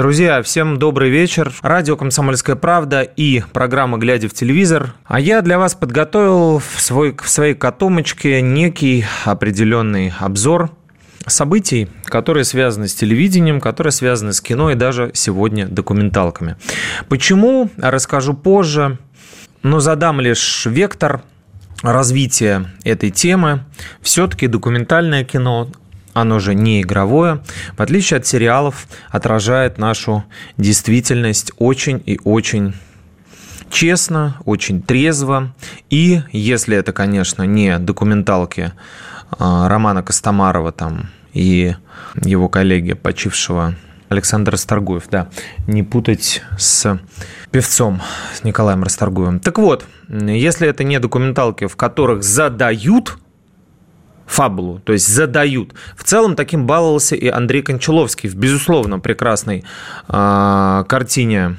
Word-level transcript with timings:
Друзья, 0.00 0.40
всем 0.40 0.78
добрый 0.78 1.10
вечер. 1.10 1.52
Радио 1.60 1.94
«Комсомольская 1.94 2.56
правда» 2.56 3.02
и 3.02 3.42
программа 3.52 3.98
«Глядя 3.98 4.30
в 4.30 4.32
телевизор». 4.32 4.94
А 5.04 5.20
я 5.20 5.42
для 5.42 5.58
вас 5.58 5.74
подготовил 5.74 6.58
в, 6.58 6.80
свой, 6.80 7.14
в 7.14 7.28
своей 7.28 7.52
котомочке 7.52 8.40
некий 8.40 9.04
определенный 9.26 10.10
обзор 10.18 10.70
событий, 11.26 11.90
которые 12.04 12.44
связаны 12.44 12.88
с 12.88 12.94
телевидением, 12.94 13.60
которые 13.60 13.92
связаны 13.92 14.32
с 14.32 14.40
кино 14.40 14.70
и 14.70 14.74
даже 14.74 15.10
сегодня 15.12 15.68
документалками. 15.68 16.56
Почему, 17.10 17.68
расскажу 17.76 18.32
позже, 18.32 18.96
но 19.62 19.80
задам 19.80 20.18
лишь 20.18 20.64
вектор 20.64 21.20
развития 21.82 22.70
этой 22.84 23.10
темы. 23.10 23.64
Все-таки 24.00 24.46
документальное 24.46 25.24
кино 25.24 25.68
оно 26.12 26.38
же 26.38 26.54
не 26.54 26.82
игровое, 26.82 27.42
в 27.76 27.80
отличие 27.80 28.18
от 28.18 28.26
сериалов, 28.26 28.86
отражает 29.10 29.78
нашу 29.78 30.24
действительность 30.56 31.52
очень 31.58 32.02
и 32.04 32.20
очень 32.24 32.74
честно, 33.70 34.36
очень 34.44 34.82
трезво. 34.82 35.54
И 35.88 36.22
если 36.32 36.76
это, 36.76 36.92
конечно, 36.92 37.44
не 37.44 37.78
документалки 37.78 38.72
а, 39.38 39.68
Романа 39.68 40.02
Костомарова 40.02 40.72
там 40.72 41.10
и 41.32 41.74
его 42.22 42.48
коллеги, 42.48 42.94
почившего 42.94 43.74
Александр 44.08 44.52
Расторгуев, 44.52 45.08
да, 45.08 45.28
не 45.68 45.84
путать 45.84 46.42
с 46.58 46.98
певцом, 47.52 48.02
с 48.34 48.42
Николаем 48.42 48.82
Расторгуевым. 48.82 49.38
Так 49.38 49.58
вот, 49.58 49.86
если 50.08 50.66
это 50.66 50.82
не 50.82 50.98
документалки, 50.98 51.68
в 51.68 51.76
которых 51.76 52.24
задают 52.24 53.18
фабулу, 54.30 54.78
то 54.78 54.92
есть 54.92 55.08
задают. 55.08 55.74
В 55.96 56.04
целом 56.04 56.36
таким 56.36 56.66
баловался 56.66 57.16
и 57.16 57.26
Андрей 57.28 57.62
Кончаловский 57.62 58.28
в, 58.28 58.36
безусловно, 58.36 59.00
прекрасной 59.00 59.64
э, 60.08 60.84
картине 60.88 61.56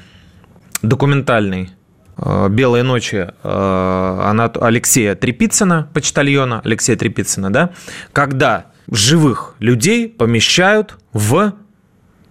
документальной 0.82 1.72
э, 2.18 2.48
«Белые 2.50 2.84
ночи» 2.84 3.28
э, 3.44 4.48
Алексея 4.62 5.16
Трепицына, 5.16 5.90
почтальона 5.94 6.62
Алексея 6.64 6.96
Трепицына, 6.96 7.52
да, 7.52 7.72
когда 8.14 8.68
живых 8.90 9.56
людей 9.60 10.08
помещают 10.08 10.98
в 11.12 11.54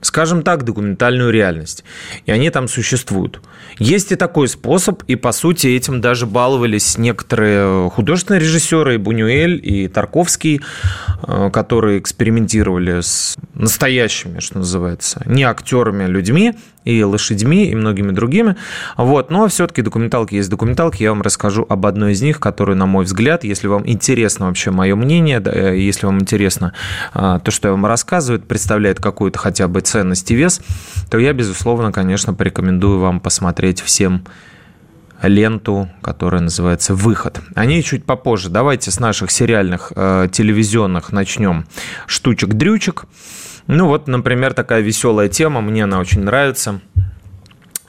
скажем 0.00 0.42
так, 0.42 0.64
документальную 0.64 1.30
реальность. 1.30 1.84
И 2.26 2.32
они 2.32 2.50
там 2.50 2.68
существуют. 2.68 3.40
Есть 3.78 4.12
и 4.12 4.16
такой 4.16 4.48
способ, 4.48 5.02
и 5.04 5.16
по 5.16 5.32
сути 5.32 5.68
этим 5.68 6.00
даже 6.00 6.26
баловались 6.26 6.98
некоторые 6.98 7.90
художественные 7.90 8.40
режиссеры, 8.40 8.94
и 8.94 8.98
Бунюэль, 8.98 9.60
и 9.62 9.88
Тарковский, 9.88 10.60
э, 11.26 11.50
которые 11.52 11.98
экспериментировали 11.98 13.00
с 13.00 13.36
настоящими, 13.54 14.40
что 14.40 14.58
называется, 14.58 15.22
не 15.26 15.44
актерами, 15.44 16.04
а 16.04 16.08
людьми, 16.08 16.54
и 16.90 17.02
лошадьми, 17.02 17.66
и 17.66 17.74
многими 17.74 18.12
другими. 18.12 18.56
Вот. 18.96 19.30
Но 19.30 19.48
все-таки 19.48 19.82
документалки 19.82 20.34
есть 20.34 20.50
документалки. 20.50 21.02
Я 21.02 21.10
вам 21.10 21.22
расскажу 21.22 21.66
об 21.68 21.86
одной 21.86 22.12
из 22.12 22.22
них, 22.22 22.40
которая, 22.40 22.76
на 22.76 22.86
мой 22.86 23.04
взгляд, 23.04 23.44
если 23.44 23.68
вам 23.68 23.88
интересно 23.88 24.46
вообще 24.46 24.70
мое 24.70 24.96
мнение, 24.96 25.42
э, 25.44 25.76
если 25.78 26.06
вам 26.06 26.20
интересно 26.20 26.72
а, 27.12 27.38
то, 27.38 27.50
что 27.50 27.68
я 27.68 27.72
вам 27.72 27.86
рассказываю, 27.86 28.40
представляет 28.40 29.00
какую-то 29.00 29.38
хотя 29.38 29.68
бы 29.68 29.80
ценность 29.80 30.30
и 30.30 30.34
вес, 30.34 30.60
то 31.10 31.18
я, 31.18 31.32
безусловно, 31.32 31.92
конечно, 31.92 32.34
порекомендую 32.34 32.98
вам 32.98 33.20
посмотреть 33.20 33.80
всем 33.80 34.24
ленту, 35.22 35.88
которая 36.02 36.40
называется 36.40 36.94
«Выход». 36.94 37.40
О 37.54 37.64
ней 37.66 37.82
чуть 37.82 38.04
попозже. 38.04 38.48
Давайте 38.48 38.90
с 38.90 39.00
наших 39.00 39.30
сериальных 39.30 39.92
э, 39.94 40.28
телевизионных 40.32 41.12
начнем 41.12 41.66
штучек-дрючек. 42.06 43.04
Ну 43.72 43.86
вот, 43.86 44.08
например, 44.08 44.52
такая 44.52 44.80
веселая 44.80 45.28
тема, 45.28 45.60
мне 45.60 45.84
она 45.84 46.00
очень 46.00 46.22
нравится 46.22 46.80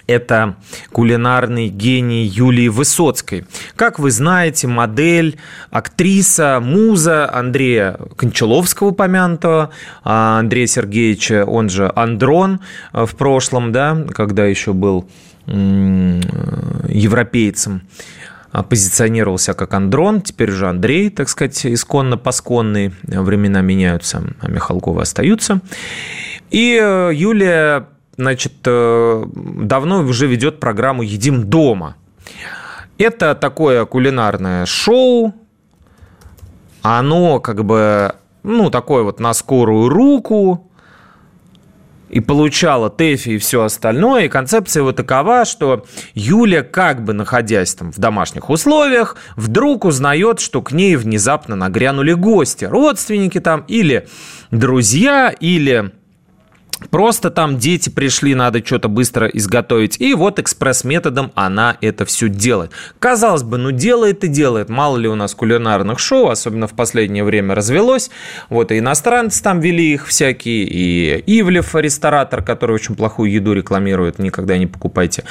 это 0.06 0.58
кулинарный 0.92 1.70
гений 1.70 2.26
Юлии 2.26 2.68
Высоцкой. 2.68 3.46
Как 3.76 3.98
вы 3.98 4.12
знаете, 4.12 4.68
модель, 4.68 5.40
актриса, 5.72 6.60
муза 6.62 7.34
Андрея 7.34 7.98
Кончаловского 8.16 8.90
упомянутого, 8.90 9.72
Андрея 10.04 10.68
Сергеевича, 10.68 11.46
он 11.46 11.70
же 11.70 11.92
Андрон 11.96 12.60
э, 12.94 13.06
в 13.06 13.16
прошлом, 13.16 13.72
да, 13.72 14.06
когда 14.14 14.46
еще 14.46 14.74
был 14.74 15.10
европейцем 16.88 17.82
позиционировался 18.52 19.54
как 19.54 19.74
Андрон, 19.74 20.22
теперь 20.22 20.52
уже 20.52 20.68
Андрей, 20.68 21.10
так 21.10 21.30
сказать, 21.30 21.66
исконно-посконный, 21.66 22.94
времена 23.04 23.62
меняются, 23.62 24.24
а 24.42 24.50
Михалкова 24.50 25.04
остаются. 25.04 25.62
И 26.50 26.78
э, 26.82 27.12
Юлия, 27.14 27.88
значит, 28.18 28.54
э, 28.66 29.26
давно 29.34 30.02
уже 30.02 30.28
ведет 30.28 30.60
программу 30.60 31.02
«Едим 31.02 31.50
дома». 31.50 31.96
Это 32.98 33.36
такое 33.36 33.86
кулинарное 33.86 34.66
шоу, 34.66 35.34
оно 36.82 37.40
как 37.40 37.64
бы, 37.64 38.14
ну, 38.44 38.70
такое 38.70 39.04
вот 39.04 39.20
на 39.20 39.34
скорую 39.34 39.88
руку, 39.90 40.71
и 42.12 42.20
получала 42.20 42.90
ТЭФИ 42.90 43.30
и 43.30 43.38
все 43.38 43.64
остальное. 43.64 44.26
И 44.26 44.30
концепция 44.30 44.84
вот 44.84 44.98
такова, 44.98 45.46
что 45.46 45.86
Юля, 46.14 46.62
как 46.62 47.04
бы 47.04 47.14
находясь 47.14 47.74
там 47.74 47.92
в 47.92 47.98
домашних 47.98 48.50
условиях, 48.50 49.16
вдруг 49.38 49.86
узнает, 49.86 50.40
что 50.42 50.62
к 50.62 50.72
ней 50.74 50.98
внезапно 50.98 51.56
нагрянули 51.56 52.14
гости, 52.14 52.66
родственники 52.66 53.40
там 53.40 53.64
или 53.68 54.08
друзья, 54.52 55.34
или 55.40 55.92
Просто 56.90 57.30
там 57.30 57.58
дети 57.58 57.90
пришли, 57.90 58.36
надо 58.36 58.66
что-то 58.66 58.90
быстро 58.90 59.28
изготовить. 59.28 60.00
И 60.02 60.14
вот 60.14 60.40
экспресс-методом 60.40 61.32
она 61.36 61.78
это 61.82 62.06
все 62.06 62.28
делает. 62.28 62.72
Казалось 63.00 63.44
бы, 63.44 63.58
ну 63.58 63.72
делает 63.72 64.24
и 64.24 64.28
делает. 64.28 64.70
Мало 64.70 64.98
ли 64.98 65.08
у 65.08 65.16
нас 65.16 65.36
кулинарных 65.36 66.00
шоу, 66.00 66.30
особенно 66.30 66.68
в 66.68 66.74
последнее 66.74 67.24
время 67.24 67.56
развелось. 67.56 68.10
Вот 68.50 68.72
и 68.72 68.80
иностранцы 68.80 69.44
там 69.44 69.60
вели 69.60 69.94
их 69.94 70.08
всякие. 70.08 70.66
И 70.66 71.24
Ивлев, 71.40 71.76
ресторатор, 71.76 72.44
который 72.44 72.76
очень 72.76 72.96
плохую 72.96 73.32
еду 73.32 73.54
рекламирует, 73.54 74.20
никогда 74.20 74.58
не 74.58 74.68
покупайте. 74.68 75.24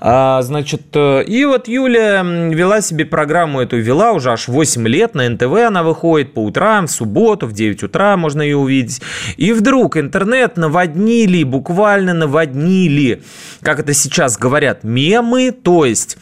А, 0.00 0.42
значит, 0.42 0.82
э, 0.94 1.24
и 1.24 1.44
вот 1.44 1.68
Юля 1.68 2.22
вела 2.22 2.80
себе 2.80 3.04
программу 3.04 3.60
эту, 3.60 3.78
вела 3.78 4.12
уже 4.12 4.30
аж 4.30 4.48
8 4.48 4.86
лет. 4.86 5.14
На 5.14 5.28
НТВ 5.28 5.52
она 5.66 5.82
выходит 5.82 6.34
по 6.34 6.44
утрам, 6.44 6.86
в 6.86 6.90
субботу, 6.90 7.46
в 7.46 7.52
9 7.52 7.84
утра 7.84 8.16
можно 8.16 8.42
ее 8.42 8.56
увидеть. 8.56 9.00
И 9.36 9.52
вдруг 9.52 9.96
интернет 9.96 10.56
наводнил 10.56 10.97
наводнили, 10.98 11.44
буквально 11.44 12.14
наводнили, 12.14 13.22
как 13.62 13.80
это 13.80 13.94
сейчас 13.94 14.36
говорят, 14.36 14.84
мемы, 14.84 15.52
то 15.52 15.84
есть 15.84 16.18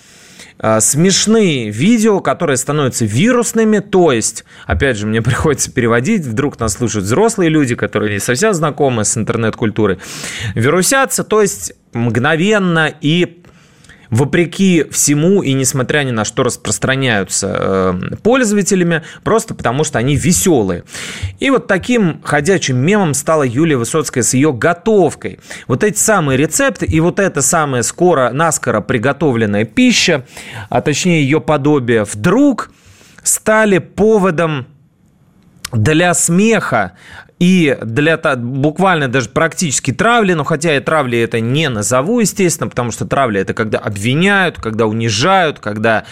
а, 0.58 0.80
смешные 0.80 1.70
видео, 1.70 2.20
которые 2.20 2.56
становятся 2.56 3.04
вирусными, 3.04 3.78
то 3.78 4.12
есть, 4.12 4.44
опять 4.66 4.96
же, 4.96 5.06
мне 5.06 5.22
приходится 5.22 5.72
переводить, 5.72 6.24
вдруг 6.24 6.60
нас 6.60 6.74
слушают 6.74 7.06
взрослые 7.06 7.50
люди, 7.50 7.74
которые 7.74 8.12
не 8.12 8.20
совсем 8.20 8.54
знакомы 8.54 9.04
с 9.04 9.16
интернет-культурой, 9.16 9.98
вирусятся, 10.54 11.24
то 11.24 11.42
есть 11.42 11.72
мгновенно 11.92 12.92
и 13.00 13.42
вопреки 14.10 14.84
всему 14.90 15.42
и 15.42 15.52
несмотря 15.52 16.02
ни 16.04 16.10
на 16.10 16.24
что 16.24 16.42
распространяются 16.42 17.56
э, 17.58 18.16
пользователями, 18.22 19.02
просто 19.24 19.54
потому 19.54 19.84
что 19.84 19.98
они 19.98 20.16
веселые. 20.16 20.84
И 21.38 21.50
вот 21.50 21.66
таким 21.66 22.20
ходячим 22.22 22.76
мемом 22.76 23.14
стала 23.14 23.42
Юлия 23.42 23.76
Высоцкая 23.76 24.22
с 24.22 24.34
ее 24.34 24.52
готовкой. 24.52 25.38
Вот 25.66 25.84
эти 25.84 25.98
самые 25.98 26.36
рецепты 26.36 26.86
и 26.86 27.00
вот 27.00 27.18
эта 27.18 27.42
самая 27.42 27.82
скоро, 27.82 28.30
наскоро 28.30 28.80
приготовленная 28.80 29.64
пища, 29.64 30.24
а 30.68 30.80
точнее 30.80 31.22
ее 31.22 31.40
подобие, 31.40 32.04
вдруг 32.04 32.70
стали 33.22 33.78
поводом 33.78 34.66
для 35.72 36.14
смеха 36.14 36.92
и 37.38 37.76
для 37.82 38.16
буквально 38.36 39.08
даже 39.08 39.28
практически 39.28 39.92
травли, 39.92 40.32
но 40.32 40.44
хотя 40.44 40.72
я 40.72 40.80
травли 40.80 41.18
это 41.18 41.38
не 41.40 41.68
назову, 41.68 42.20
естественно, 42.20 42.68
потому 42.68 42.90
что 42.90 43.04
травля 43.04 43.42
это 43.42 43.52
когда 43.52 43.78
обвиняют, 43.78 44.58
когда 44.58 44.86
унижают, 44.86 45.58
когда 45.58 46.04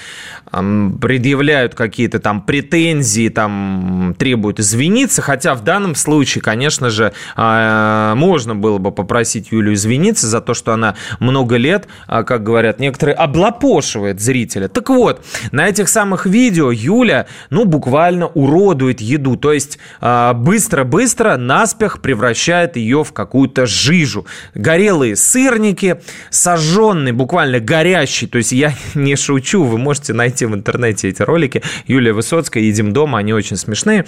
предъявляют 0.53 1.75
какие-то 1.75 2.21
там 2.21 2.43
претензии, 2.43 3.29
там 3.29 4.15
требуют 4.19 4.61
извиниться, 4.61 5.23
хотя 5.23 5.55
в 5.55 5.65
данном 5.65 5.95
случае, 5.95 6.43
конечно 6.43 6.91
же, 6.91 7.13
э, 7.37 8.13
можно 8.15 8.55
было 8.55 8.79
бы 8.79 8.93
попросить 8.93 9.51
Юлю 9.51 9.73
извиниться 9.73 10.29
за 10.29 10.41
то, 10.41 10.55
что 10.55 10.73
она 10.73 10.95
много 11.19 11.57
лет, 11.57 11.89
э, 12.07 12.23
как 12.23 12.45
говорят 12.45 12.79
некоторые, 12.79 13.17
облапошивает 13.17 14.21
зрителя. 14.21 14.69
Так 14.69 14.91
вот, 14.91 15.25
на 15.51 15.67
этих 15.67 15.89
самых 15.89 16.27
видео 16.27 16.71
Юля, 16.71 17.27
ну, 17.51 17.65
буквально 17.65 18.27
уродует 18.27 19.01
еду, 19.01 19.37
то 19.37 19.53
есть 19.53 19.79
э, 20.01 20.33
быстро-быстро 20.35 21.14
быстро 21.14 21.14
наспех 21.21 22.01
превращает 22.01 22.77
ее 22.77 23.05
в 23.05 23.13
какую-то 23.13 23.67
жижу. 23.67 24.27
Горелые 24.55 25.17
сырники, 25.17 26.01
сожженный, 26.31 27.13
буквально 27.13 27.61
горящий, 27.61 28.27
то 28.27 28.39
есть 28.39 28.53
я 28.53 28.75
не 28.95 29.17
шучу, 29.17 29.65
вы 29.65 29.79
можете 29.79 30.13
найти 30.13 30.47
в 30.47 30.55
интернете 30.55 31.09
эти 31.09 31.23
ролики. 31.23 31.63
Юлия 31.87 32.13
Высоцкая, 32.13 32.63
«Едим 32.63 32.93
дома», 32.93 33.19
они 33.19 33.33
очень 33.33 33.57
смешные. 33.57 34.05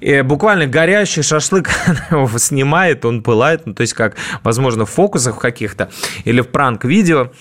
И 0.00 0.22
буквально 0.22 0.66
горящий 0.66 1.22
шашлык 1.22 1.70
она 1.86 2.22
его 2.22 2.38
снимает, 2.38 3.04
он 3.04 3.22
пылает, 3.22 3.66
ну, 3.66 3.74
то 3.74 3.82
есть 3.82 3.94
как, 3.94 4.16
возможно, 4.42 4.86
в 4.86 4.90
фокусах 4.90 5.38
каких-то 5.38 5.90
или 6.24 6.40
в 6.40 6.48
пранк-видео. 6.48 7.32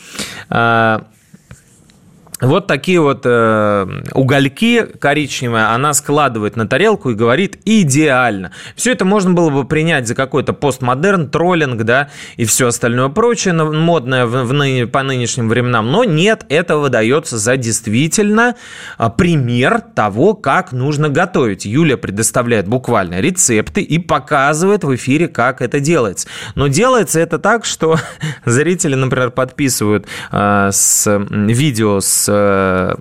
А, 2.41 2.47
вот 2.47 2.67
такие 2.67 2.99
вот 2.99 3.21
э, 3.25 3.87
угольки 4.13 4.85
коричневые 4.99 5.65
она 5.65 5.93
складывает 5.93 6.55
на 6.55 6.67
тарелку 6.67 7.11
и 7.11 7.13
говорит 7.13 7.59
идеально. 7.65 8.51
Все 8.75 8.91
это 8.91 9.05
можно 9.05 9.31
было 9.31 9.49
бы 9.49 9.65
принять 9.65 10.07
за 10.07 10.15
какой-то 10.15 10.53
постмодерн, 10.53 11.29
троллинг, 11.29 11.83
да, 11.83 12.09
и 12.37 12.45
все 12.45 12.67
остальное 12.67 13.09
прочее 13.09 13.53
модное 13.53 14.25
в, 14.25 14.43
в 14.43 14.87
по 14.87 15.03
нынешним 15.03 15.49
временам. 15.49 15.91
Но 15.91 16.03
нет, 16.03 16.45
это 16.49 16.77
выдается 16.77 17.37
за 17.37 17.57
действительно 17.57 18.55
э, 18.97 19.09
пример 19.15 19.81
того, 19.81 20.33
как 20.33 20.71
нужно 20.71 21.09
готовить. 21.09 21.65
Юля 21.65 21.97
предоставляет 21.97 22.67
буквально 22.67 23.19
рецепты 23.21 23.81
и 23.81 23.99
показывает 23.99 24.83
в 24.83 24.95
эфире, 24.95 25.27
как 25.27 25.61
это 25.61 25.79
делается. 25.79 26.27
Но 26.55 26.67
делается 26.67 27.19
это 27.19 27.37
так, 27.37 27.65
что 27.65 27.97
зрители, 28.45 28.95
например, 28.95 29.29
подписывают 29.29 30.07
э, 30.31 30.69
с 30.71 31.25
видео 31.29 31.99
с 31.99 32.30
Э, 32.31 32.95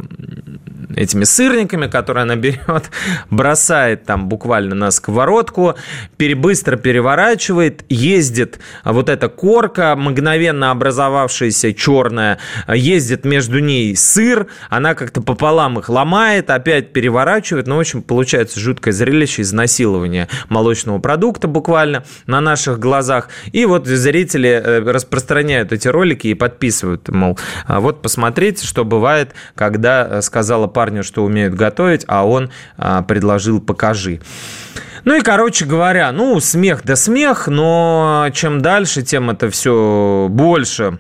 этими 0.97 1.25
сырниками, 1.25 1.87
которые 1.87 2.23
она 2.23 2.37
берет, 2.37 2.91
бросает 3.31 4.05
там 4.05 4.29
буквально 4.29 4.75
на 4.75 4.91
сковородку, 4.91 5.77
быстро 6.37 6.77
переворачивает, 6.77 7.85
ездит 7.88 8.59
вот 8.85 9.09
эта 9.09 9.29
корка, 9.29 9.94
мгновенно 9.97 10.71
образовавшаяся 10.71 11.73
черная, 11.75 12.38
ездит 12.69 13.25
между 13.25 13.59
ней 13.61 13.97
сыр, 13.97 14.47
она 14.69 14.94
как-то 14.94 15.21
пополам 15.21 15.79
их 15.79 15.88
ломает, 15.88 16.50
опять 16.50 16.93
переворачивает, 16.93 17.67
ну, 17.67 17.77
в 17.77 17.81
общем, 17.81 18.03
получается 18.03 18.59
жуткое 18.59 18.93
зрелище 18.93 19.43
изнасилования 19.43 20.29
молочного 20.49 20.99
продукта 20.99 21.49
буквально 21.49 22.05
на 22.27 22.41
наших 22.41 22.79
глазах. 22.79 23.29
И 23.53 23.65
вот 23.65 23.87
зрители 23.87 24.49
э, 24.49 24.81
распространяют 24.81 25.73
эти 25.73 25.88
ролики 25.88 26.29
и 26.29 26.35
подписывают, 26.35 27.09
мол, 27.09 27.38
«А 27.67 27.81
вот 27.81 28.03
посмотрите, 28.03 28.67
что 28.67 28.85
бывает 28.85 29.19
бывает, 29.20 29.34
когда 29.55 30.06
э, 30.08 30.22
сказала 30.22 30.67
парню, 30.67 31.02
что 31.02 31.25
умеют 31.25 31.55
готовить, 31.55 32.05
а 32.08 32.26
он 32.26 32.50
а, 32.76 33.02
предложил 33.02 33.61
«покажи». 33.61 34.20
Ну 35.05 35.17
и, 35.17 35.22
короче 35.22 35.64
говоря, 35.64 36.12
ну, 36.12 36.38
смех 36.40 36.82
да 36.84 36.94
смех, 36.94 37.49
но 37.49 38.28
чем 38.34 38.61
дальше, 38.61 39.02
тем 39.02 39.31
это 39.31 39.49
все 39.49 40.26
больше 40.28 40.99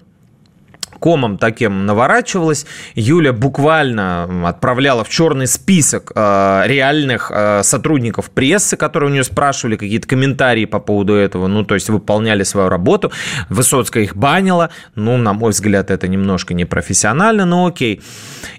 комом 1.00 1.38
таким 1.38 1.86
наворачивалась. 1.86 2.66
Юля 2.94 3.32
буквально 3.32 4.48
отправляла 4.48 5.02
в 5.02 5.08
черный 5.08 5.46
список 5.46 6.12
э, 6.14 6.62
реальных 6.66 7.32
э, 7.34 7.62
сотрудников 7.64 8.30
прессы, 8.30 8.76
которые 8.76 9.10
у 9.10 9.12
нее 9.12 9.24
спрашивали 9.24 9.76
какие-то 9.76 10.06
комментарии 10.06 10.66
по 10.66 10.78
поводу 10.78 11.14
этого, 11.14 11.48
ну, 11.48 11.64
то 11.64 11.74
есть 11.74 11.88
выполняли 11.88 12.44
свою 12.44 12.68
работу. 12.68 13.10
Высоцкая 13.48 14.04
их 14.04 14.14
банила. 14.14 14.70
Ну, 14.94 15.16
на 15.16 15.32
мой 15.32 15.50
взгляд, 15.50 15.90
это 15.90 16.06
немножко 16.06 16.54
непрофессионально, 16.54 17.46
но 17.46 17.66
окей. 17.66 18.00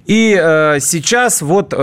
И 0.06 0.38
э, 0.38 0.80
сейчас 0.82 1.42
вот 1.42 1.74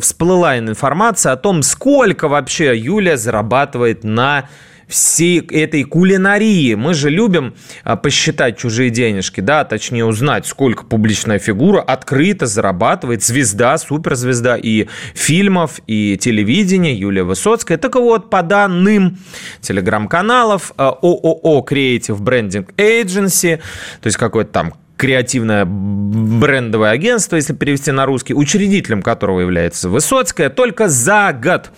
всплыла 0.00 0.58
информация 0.58 1.32
о 1.32 1.36
том, 1.36 1.62
сколько 1.62 2.28
вообще 2.28 2.76
Юля 2.76 3.16
зарабатывает 3.16 4.02
на 4.02 4.48
всей 4.88 5.40
этой 5.40 5.84
кулинарии. 5.84 6.74
Мы 6.74 6.94
же 6.94 7.10
любим 7.10 7.54
а, 7.82 7.96
посчитать 7.96 8.58
чужие 8.58 8.90
денежки, 8.90 9.40
да, 9.40 9.64
точнее 9.64 10.04
узнать, 10.04 10.46
сколько 10.46 10.84
публичная 10.84 11.38
фигура 11.38 11.80
открыто 11.80 12.46
зарабатывает, 12.46 13.24
звезда, 13.24 13.78
суперзвезда 13.78 14.56
и 14.56 14.86
фильмов, 15.14 15.80
и 15.86 16.16
телевидения 16.16 16.94
Юлия 16.94 17.24
Высоцкая. 17.24 17.78
Так 17.78 17.96
вот, 17.96 18.30
по 18.30 18.42
данным 18.42 19.18
телеграм-каналов 19.60 20.72
а, 20.76 20.90
ООО 20.90 21.64
Creative 21.68 22.18
Branding 22.18 22.68
Agency, 22.76 23.56
то 24.00 24.06
есть 24.06 24.16
какой-то 24.16 24.50
там 24.52 24.74
креативное 24.96 25.64
брендовое 25.66 26.90
агентство, 26.90 27.36
если 27.36 27.52
перевести 27.52 27.90
на 27.90 28.06
русский, 28.06 28.34
учредителем 28.34 29.02
которого 29.02 29.40
является 29.40 29.88
Высоцкая, 29.88 30.48
только 30.48 30.88
за 30.88 31.38
год 31.38 31.70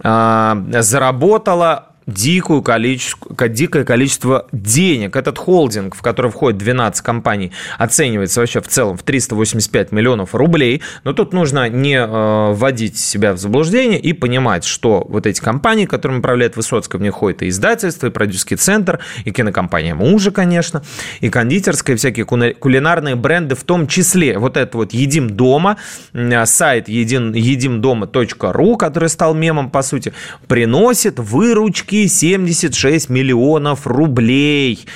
а, 0.00 0.62
заработала 0.80 1.87
дикую 2.08 2.62
количество, 2.62 3.48
дикое 3.48 3.84
количество 3.84 4.46
денег. 4.50 5.14
Этот 5.14 5.38
холдинг, 5.38 5.94
в 5.94 6.00
который 6.00 6.30
входит 6.30 6.58
12 6.58 7.04
компаний, 7.04 7.52
оценивается 7.76 8.40
вообще 8.40 8.60
в 8.62 8.68
целом 8.68 8.96
в 8.96 9.02
385 9.02 9.92
миллионов 9.92 10.34
рублей. 10.34 10.82
Но 11.04 11.12
тут 11.12 11.34
нужно 11.34 11.68
не 11.68 11.96
э, 11.96 12.52
вводить 12.52 12.98
себя 12.98 13.34
в 13.34 13.38
заблуждение 13.38 14.00
и 14.00 14.14
понимать, 14.14 14.64
что 14.64 15.06
вот 15.08 15.26
эти 15.26 15.40
компании, 15.40 15.84
которыми 15.84 16.20
управляет 16.20 16.56
Высоцкая, 16.56 16.98
в 16.98 17.02
них 17.02 17.12
входит 17.12 17.42
и 17.42 17.48
издательство, 17.50 18.06
и 18.06 18.10
продюсерский 18.10 18.56
центр, 18.56 19.00
и 19.26 19.30
кинокомпания 19.30 19.94
мужа, 19.94 20.30
конечно, 20.30 20.82
и 21.20 21.28
кондитерская, 21.28 21.94
и 21.94 21.98
всякие 21.98 22.24
кулинарные 22.24 23.16
бренды 23.16 23.54
в 23.54 23.64
том 23.64 23.86
числе. 23.86 24.38
Вот 24.38 24.56
это 24.56 24.78
вот 24.78 24.94
«Едим 24.94 25.28
дома», 25.28 25.76
сайт 26.44 26.88
едим, 26.88 27.32
едимдома.ру, 27.34 28.76
который 28.76 29.10
стал 29.10 29.34
мемом, 29.34 29.70
по 29.70 29.82
сути, 29.82 30.14
приносит 30.46 31.18
выручки 31.18 31.97
76 32.06 33.08
миллионов 33.08 33.86
рублей. 33.86 34.86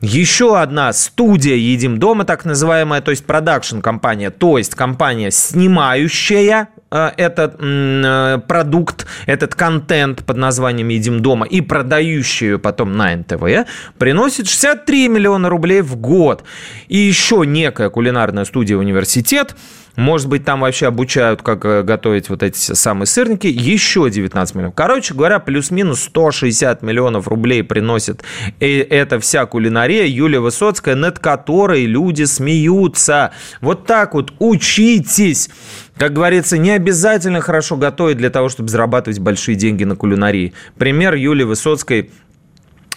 Еще 0.00 0.56
одна 0.56 0.92
студия 0.92 1.56
«Едим 1.56 1.98
дома», 1.98 2.24
так 2.24 2.44
называемая, 2.44 3.00
то 3.00 3.10
есть 3.10 3.24
продакшн-компания, 3.26 4.30
то 4.30 4.56
есть 4.56 4.76
компания, 4.76 5.32
снимающая 5.32 6.68
э, 6.92 7.10
этот 7.16 7.56
э, 7.58 8.38
продукт, 8.46 9.08
этот 9.26 9.56
контент 9.56 10.24
под 10.24 10.36
названием 10.36 10.88
«Едим 10.88 11.20
дома» 11.20 11.46
и 11.46 11.60
продающую 11.60 12.60
потом 12.60 12.96
на 12.96 13.16
НТВ, 13.16 13.68
приносит 13.98 14.46
63 14.46 15.08
миллиона 15.08 15.48
рублей 15.48 15.80
в 15.80 15.96
год. 15.96 16.44
И 16.86 16.96
еще 16.96 17.42
некая 17.44 17.90
кулинарная 17.90 18.44
студия 18.44 18.76
«Университет» 18.76 19.56
Может 19.98 20.28
быть, 20.28 20.44
там 20.44 20.60
вообще 20.60 20.86
обучают, 20.86 21.42
как 21.42 21.64
э, 21.64 21.82
готовить 21.82 22.28
вот 22.28 22.44
эти 22.44 22.56
самые 22.56 23.08
сырники. 23.08 23.48
Еще 23.48 24.08
19 24.08 24.54
миллионов. 24.54 24.76
Короче 24.76 25.12
говоря, 25.12 25.40
плюс-минус 25.40 26.04
160 26.04 26.82
миллионов 26.82 27.26
рублей 27.26 27.64
приносит 27.64 28.22
эта 28.60 29.18
вся 29.18 29.44
кулинария 29.46 30.06
Юлия 30.06 30.38
Высоцкая, 30.38 30.94
над 30.94 31.18
которой 31.18 31.84
люди 31.86 32.22
смеются. 32.22 33.32
Вот 33.60 33.86
так 33.86 34.14
вот 34.14 34.32
учитесь. 34.38 35.50
Как 35.96 36.12
говорится, 36.12 36.58
не 36.58 36.70
обязательно 36.70 37.40
хорошо 37.40 37.76
готовить 37.76 38.18
для 38.18 38.30
того, 38.30 38.48
чтобы 38.48 38.68
зарабатывать 38.68 39.18
большие 39.18 39.56
деньги 39.56 39.82
на 39.82 39.96
кулинарии. 39.96 40.52
Пример 40.78 41.14
Юлии 41.14 41.42
Высоцкой 41.42 42.12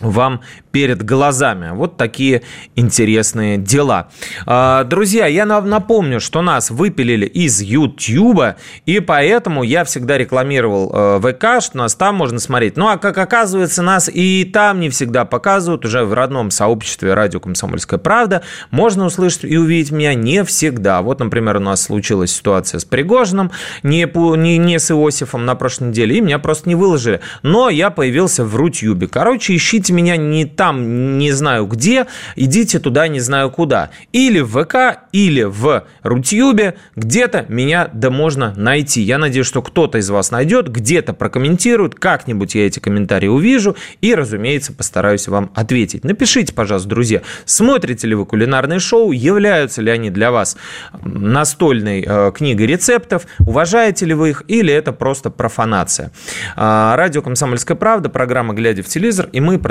вам 0.02 0.42
перед 0.72 1.04
глазами. 1.04 1.72
Вот 1.74 1.98
такие 1.98 2.44
интересные 2.76 3.58
дела. 3.58 4.10
А, 4.46 4.84
друзья, 4.84 5.28
я 5.28 5.46
напомню, 5.46 6.20
что 6.20 6.42
нас 6.42 6.72
выпилили 6.72 7.26
из 7.26 7.62
YouTube, 7.62 8.56
и 8.86 9.00
поэтому 9.00 9.64
я 9.64 9.84
всегда 9.84 10.18
рекламировал 10.18 10.92
э, 10.94 11.20
ВК, 11.20 11.64
что 11.64 11.78
нас 11.78 11.96
там 11.96 12.16
можно 12.16 12.40
смотреть. 12.40 12.78
Ну, 12.78 12.88
а 12.88 12.98
как 12.98 13.18
оказывается, 13.18 13.82
нас 13.82 14.10
и 14.12 14.46
там 14.46 14.80
не 14.80 14.90
всегда 14.90 15.26
показывают, 15.26 15.86
уже 15.86 16.04
в 16.04 16.14
родном 16.14 16.52
сообществе 16.52 17.14
радио 17.14 17.40
«Комсомольская 17.40 18.00
правда». 18.00 18.44
Можно 18.70 19.06
услышать 19.06 19.44
и 19.44 19.58
увидеть 19.58 19.92
меня 19.92 20.14
не 20.14 20.44
всегда. 20.44 21.02
Вот, 21.02 21.20
например, 21.20 21.58
у 21.58 21.60
нас 21.60 21.82
случилась 21.84 22.32
ситуация 22.32 22.80
с 22.80 22.86
Пригожиным, 22.86 23.52
не, 23.84 24.10
не, 24.38 24.58
не 24.58 24.80
с 24.80 24.92
Иосифом 24.92 25.46
на 25.46 25.56
прошлой 25.56 25.90
неделе, 25.90 26.18
и 26.18 26.22
меня 26.22 26.40
просто 26.40 26.70
не 26.70 26.76
выложили. 26.76 27.22
Но 27.44 27.70
я 27.70 27.90
появился 27.90 28.44
в 28.44 28.56
Рутюбе. 28.56 29.08
Короче, 29.08 29.56
ищите 29.56 29.91
ищите 29.92 29.94
меня 29.94 30.18
не 30.18 30.46
там, 30.46 31.18
не 31.18 31.32
знаю 31.32 31.66
где, 31.68 32.08
идите 32.36 32.80
туда, 32.80 33.08
не 33.08 33.20
знаю 33.20 33.52
куда. 33.52 33.90
Или 34.12 34.40
в 34.40 34.64
ВК, 34.64 35.08
или 35.12 35.44
в 35.44 35.86
Рутюбе, 36.04 36.76
где-то 36.96 37.46
меня 37.50 37.90
да 37.94 38.10
можно 38.10 38.54
найти. 38.56 39.02
Я 39.02 39.18
надеюсь, 39.18 39.48
что 39.48 39.62
кто-то 39.62 39.98
из 39.98 40.10
вас 40.10 40.32
найдет, 40.32 40.70
где-то 40.70 41.14
прокомментирует, 41.14 41.96
как-нибудь 41.96 42.56
я 42.56 42.66
эти 42.66 42.80
комментарии 42.80 43.28
увижу 43.28 43.76
и, 44.02 44.16
разумеется, 44.16 44.74
постараюсь 44.74 45.28
вам 45.28 45.52
ответить. 45.56 46.04
Напишите, 46.04 46.54
пожалуйста, 46.54 46.90
друзья, 46.90 47.22
смотрите 47.46 48.08
ли 48.08 48.16
вы 48.16 48.26
кулинарные 48.26 48.80
шоу, 48.80 49.12
являются 49.12 49.82
ли 49.82 49.92
они 49.92 50.10
для 50.10 50.32
вас 50.32 50.58
настольной 51.04 52.04
э, 52.06 52.32
книгой 52.36 52.68
рецептов, 52.68 53.24
уважаете 53.40 54.06
ли 54.06 54.14
вы 54.14 54.30
их 54.30 54.44
или 54.48 54.74
это 54.74 54.92
просто 54.92 55.30
профанация. 55.30 56.12
Э, 56.56 56.96
радио 56.96 57.22
«Комсомольская 57.22 57.78
правда», 57.78 58.10
программа 58.10 58.54
«Глядя 58.54 58.84
в 58.84 58.88
телевизор», 58.88 59.30
и 59.32 59.40
мы 59.40 59.60
продолжаем 59.60 59.71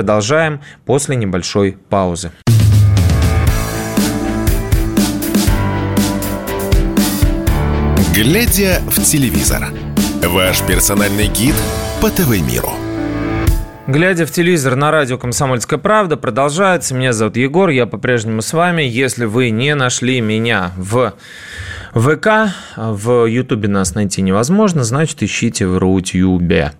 после 0.85 1.15
небольшой 1.15 1.77
паузы. 1.89 2.31
«Глядя 8.13 8.81
в 8.87 9.01
телевизор»– 9.03 9.69
ваш 10.23 10.61
персональный 10.63 11.27
гид 11.27 11.55
по 12.01 12.09
ТВ-миру. 12.09 12.71
Глядя 13.87 14.25
в 14.25 14.31
телевизор 14.31 14.75
на 14.75 14.91
радио 14.91 15.17
«Комсомольская 15.17 15.79
правда» 15.79 16.17
продолжается. 16.17 16.93
Меня 16.93 17.13
зовут 17.13 17.35
Егор, 17.35 17.69
я 17.69 17.87
по-прежнему 17.87 18.41
с 18.41 18.53
вами. 18.53 18.83
Если 18.83 19.25
вы 19.25 19.49
не 19.49 19.73
нашли 19.75 20.21
меня 20.21 20.71
в 20.77 21.13
ВК, 21.93 22.53
в 22.77 23.25
Ютубе 23.25 23.67
нас 23.67 23.95
найти 23.95 24.21
невозможно, 24.21 24.83
значит, 24.83 25.21
ищите 25.23 25.67
в 25.67 25.77
Рутюбе. 25.77 26.73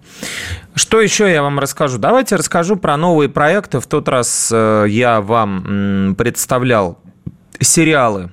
Что 0.73 1.01
еще 1.01 1.31
я 1.31 1.41
вам 1.41 1.59
расскажу? 1.59 1.97
Давайте 1.97 2.35
расскажу 2.35 2.77
про 2.77 2.95
новые 2.97 3.29
проекты. 3.29 3.79
В 3.79 3.87
тот 3.87 4.07
раз 4.07 4.49
э, 4.53 4.85
я 4.87 5.19
вам 5.21 6.15
представлял 6.17 6.97
сериалы, 7.59 8.29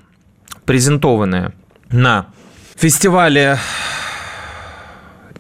презентованные 0.65 1.53
на 1.91 2.27
фестивале 2.77 3.59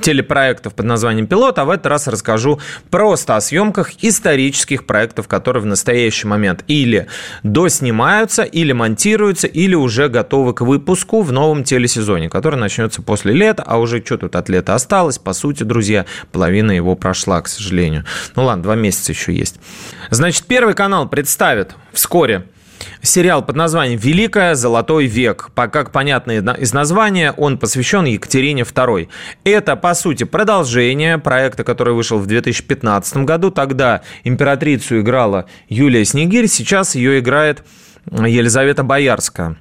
телепроектов 0.00 0.74
под 0.74 0.86
названием 0.86 1.26
«Пилот», 1.26 1.58
а 1.58 1.64
в 1.64 1.70
этот 1.70 1.86
раз 1.86 2.08
расскажу 2.08 2.60
просто 2.90 3.36
о 3.36 3.40
съемках 3.40 3.92
исторических 4.02 4.86
проектов, 4.86 5.28
которые 5.28 5.62
в 5.62 5.66
настоящий 5.66 6.26
момент 6.26 6.64
или 6.66 7.06
доснимаются, 7.42 8.42
или 8.42 8.72
монтируются, 8.72 9.46
или 9.46 9.74
уже 9.74 10.08
готовы 10.08 10.54
к 10.54 10.60
выпуску 10.62 11.22
в 11.22 11.32
новом 11.32 11.64
телесезоне, 11.64 12.28
который 12.28 12.58
начнется 12.58 13.02
после 13.02 13.32
лета, 13.32 13.62
а 13.66 13.78
уже 13.78 14.04
что 14.04 14.18
тут 14.18 14.36
от 14.36 14.48
лета 14.48 14.74
осталось? 14.74 15.18
По 15.18 15.32
сути, 15.32 15.62
друзья, 15.62 16.06
половина 16.32 16.72
его 16.72 16.94
прошла, 16.94 17.40
к 17.40 17.48
сожалению. 17.48 18.04
Ну 18.36 18.44
ладно, 18.44 18.62
два 18.62 18.74
месяца 18.74 19.12
еще 19.12 19.32
есть. 19.32 19.56
Значит, 20.10 20.44
Первый 20.48 20.74
канал 20.74 21.08
представит 21.08 21.74
вскоре 21.92 22.44
сериал 23.02 23.44
под 23.44 23.56
названием 23.56 23.98
«Великая 23.98 24.54
Золотой 24.54 25.06
век». 25.06 25.50
Как 25.54 25.90
понятно 25.92 26.32
из 26.32 26.72
названия, 26.72 27.32
он 27.32 27.58
посвящен 27.58 28.04
Екатерине 28.04 28.62
II. 28.62 29.08
Это, 29.44 29.76
по 29.76 29.94
сути, 29.94 30.24
продолжение 30.24 31.18
проекта, 31.18 31.64
который 31.64 31.94
вышел 31.94 32.18
в 32.18 32.26
2015 32.26 33.18
году. 33.18 33.50
Тогда 33.50 34.02
императрицу 34.24 35.00
играла 35.00 35.46
Юлия 35.68 36.04
Снегирь, 36.04 36.46
сейчас 36.46 36.94
ее 36.94 37.18
играет 37.18 37.64
Елизавета 38.10 38.82
Боярская 38.82 39.56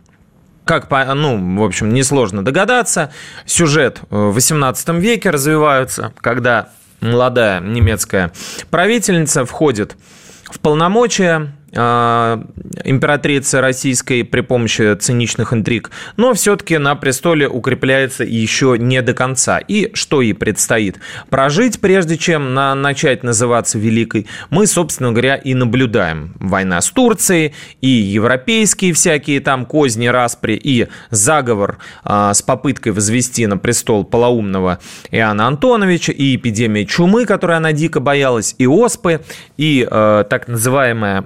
как, 0.67 0.89
ну, 1.15 1.57
в 1.59 1.63
общем, 1.63 1.93
несложно 1.93 2.43
догадаться, 2.43 3.11
сюжет 3.45 4.01
в 4.09 4.33
18 4.33 4.89
веке 4.99 5.29
развивается, 5.29 6.11
когда 6.19 6.69
молодая 6.99 7.61
немецкая 7.61 8.31
правительница 8.69 9.45
входит 9.45 9.95
в 10.43 10.59
полномочия 10.59 11.53
императрицы 11.73 13.59
российской 13.59 14.23
при 14.23 14.41
помощи 14.41 14.95
циничных 14.95 15.53
интриг, 15.53 15.91
но 16.15 16.33
все-таки 16.33 16.77
на 16.77 16.95
престоле 16.95 17.47
укрепляется 17.47 18.23
еще 18.23 18.77
не 18.79 19.01
до 19.01 19.13
конца. 19.13 19.59
И 19.59 19.91
что 19.93 20.21
ей 20.21 20.33
предстоит? 20.33 20.99
Прожить, 21.29 21.81
прежде 21.81 22.17
чем 22.17 22.53
на, 22.53 22.73
начать 22.73 23.23
называться 23.23 23.77
Великой, 23.77 24.27
мы, 24.49 24.65
собственно 24.65 25.11
говоря, 25.11 25.35
и 25.35 25.53
наблюдаем. 25.53 26.33
Война 26.39 26.79
с 26.79 26.89
Турцией, 26.89 27.53
и 27.81 27.89
европейские 27.89 28.93
всякие 28.93 29.41
там 29.41 29.65
козни, 29.65 30.07
распри, 30.07 30.53
и 30.53 30.87
заговор 31.09 31.79
а, 32.03 32.33
с 32.33 32.41
попыткой 32.41 32.93
возвести 32.93 33.45
на 33.45 33.57
престол 33.57 34.05
полоумного 34.05 34.79
Иоанна 35.11 35.47
Антоновича, 35.47 36.13
и 36.13 36.35
эпидемия 36.35 36.85
чумы, 36.85 37.25
которой 37.25 37.57
она 37.57 37.73
дико 37.73 37.99
боялась, 37.99 38.55
и 38.57 38.67
оспы, 38.67 39.21
и 39.57 39.85
а, 39.89 40.23
так 40.23 40.47
называемая 40.47 41.25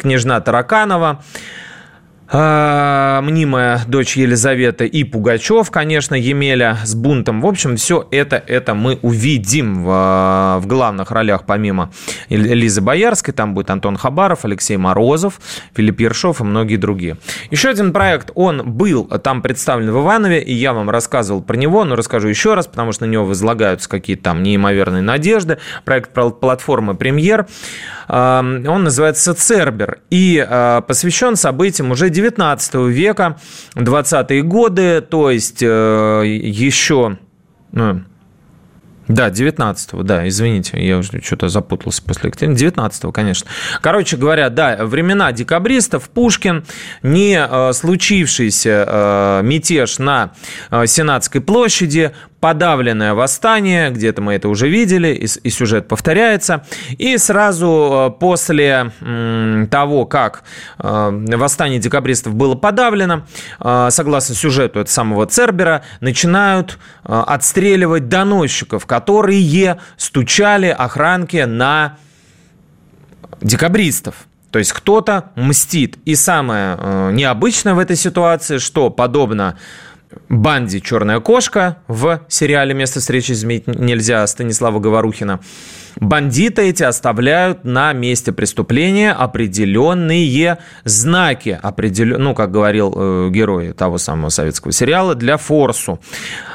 княжна 0.00 0.40
Тараканова. 0.40 1.20
А, 2.34 3.20
мнимая 3.20 3.82
дочь 3.86 4.16
Елизаветы 4.16 4.86
и 4.86 5.04
Пугачев, 5.04 5.70
конечно, 5.70 6.14
Емеля 6.14 6.78
с 6.82 6.94
бунтом. 6.94 7.42
В 7.42 7.46
общем, 7.46 7.76
все 7.76 8.08
это, 8.10 8.42
это 8.46 8.72
мы 8.74 8.98
увидим 9.02 9.84
в, 9.84 10.58
в 10.62 10.66
главных 10.66 11.10
ролях, 11.10 11.44
помимо 11.44 11.92
Лизы 12.30 12.80
Боярской. 12.80 13.34
Там 13.34 13.52
будет 13.52 13.68
Антон 13.68 13.98
Хабаров, 13.98 14.46
Алексей 14.46 14.78
Морозов, 14.78 15.42
Филипп 15.74 16.00
Ершов 16.00 16.40
и 16.40 16.44
многие 16.44 16.76
другие. 16.76 17.18
Еще 17.50 17.68
один 17.68 17.92
проект, 17.92 18.30
он 18.34 18.62
был 18.64 19.04
там 19.04 19.42
представлен 19.42 19.92
в 19.92 20.00
Иванове, 20.00 20.42
и 20.42 20.54
я 20.54 20.72
вам 20.72 20.88
рассказывал 20.88 21.42
про 21.42 21.56
него, 21.56 21.84
но 21.84 21.96
расскажу 21.96 22.28
еще 22.28 22.54
раз, 22.54 22.66
потому 22.66 22.92
что 22.92 23.04
на 23.04 23.10
него 23.10 23.26
возлагаются 23.26 23.90
какие-то 23.90 24.22
там 24.22 24.42
неимоверные 24.42 25.02
надежды. 25.02 25.58
Проект 25.84 26.14
платформы 26.14 26.94
«Премьер». 26.94 27.46
Он 28.08 28.84
называется 28.84 29.34
«Цербер» 29.34 30.00
и 30.10 30.44
а, 30.46 30.80
посвящен 30.82 31.36
событиям 31.36 31.92
уже 31.92 32.10
19 32.22 32.74
века, 32.88 33.36
20-е 33.74 34.42
годы, 34.42 35.00
то 35.00 35.30
есть 35.30 35.62
э, 35.62 36.22
еще... 36.24 37.18
Ну, 37.72 38.02
да, 39.08 39.28
19-го, 39.30 40.04
да, 40.04 40.28
извините, 40.28 40.78
я 40.86 40.98
уже 40.98 41.20
что-то 41.22 41.48
запутался 41.48 42.02
после 42.02 42.28
Екатерины. 42.28 42.54
19-го, 42.54 43.10
конечно. 43.10 43.50
Короче 43.80 44.16
говоря, 44.16 44.48
да, 44.48 44.84
времена 44.84 45.32
декабристов, 45.32 46.08
Пушкин, 46.08 46.64
не 47.02 47.34
э, 47.36 47.72
случившийся 47.72 48.84
э, 48.86 49.40
мятеж 49.42 49.98
на 49.98 50.32
Сенатской 50.86 51.40
площади, 51.40 52.12
подавленное 52.42 53.14
восстание, 53.14 53.90
где-то 53.90 54.20
мы 54.20 54.34
это 54.34 54.48
уже 54.48 54.68
видели, 54.68 55.14
и, 55.14 55.48
сюжет 55.48 55.86
повторяется. 55.86 56.64
И 56.98 57.16
сразу 57.16 58.10
э, 58.16 58.18
после 58.18 58.90
того, 59.70 60.06
как 60.06 60.42
э, 60.80 61.36
восстание 61.36 61.78
декабристов 61.78 62.34
было 62.34 62.56
подавлено, 62.56 63.22
э, 63.60 63.88
согласно 63.90 64.34
сюжету 64.34 64.80
этого 64.80 64.92
самого 64.92 65.26
Цербера, 65.26 65.84
начинают 66.00 66.80
отстреливать 67.04 68.08
доносчиков, 68.08 68.86
которые 68.86 69.78
стучали 69.96 70.66
охранки 70.66 71.44
на 71.44 71.96
декабристов. 73.40 74.16
То 74.50 74.58
есть 74.58 74.72
кто-то 74.72 75.30
мстит. 75.36 75.96
И 76.04 76.16
самое 76.16 76.76
необычное 77.12 77.74
в 77.74 77.78
этой 77.78 77.94
ситуации, 77.94 78.58
что 78.58 78.90
подобно 78.90 79.56
банде 80.28 80.80
«Черная 80.80 81.20
кошка» 81.20 81.78
в 81.88 82.22
сериале 82.28 82.74
«Место 82.74 83.00
встречи 83.00 83.32
изменить 83.32 83.66
нельзя» 83.66 84.26
Станислава 84.26 84.78
Говорухина. 84.78 85.40
Бандиты 85.96 86.62
эти 86.62 86.82
оставляют 86.82 87.64
на 87.64 87.92
месте 87.92 88.32
преступления 88.32 89.12
определенные 89.12 90.58
знаки, 90.84 91.58
определен... 91.62 92.22
ну, 92.22 92.34
как 92.34 92.50
говорил 92.50 92.92
э, 92.96 93.30
герой 93.30 93.72
того 93.72 93.98
самого 93.98 94.30
советского 94.30 94.72
сериала, 94.72 95.14
для 95.14 95.36
форсу. 95.36 96.00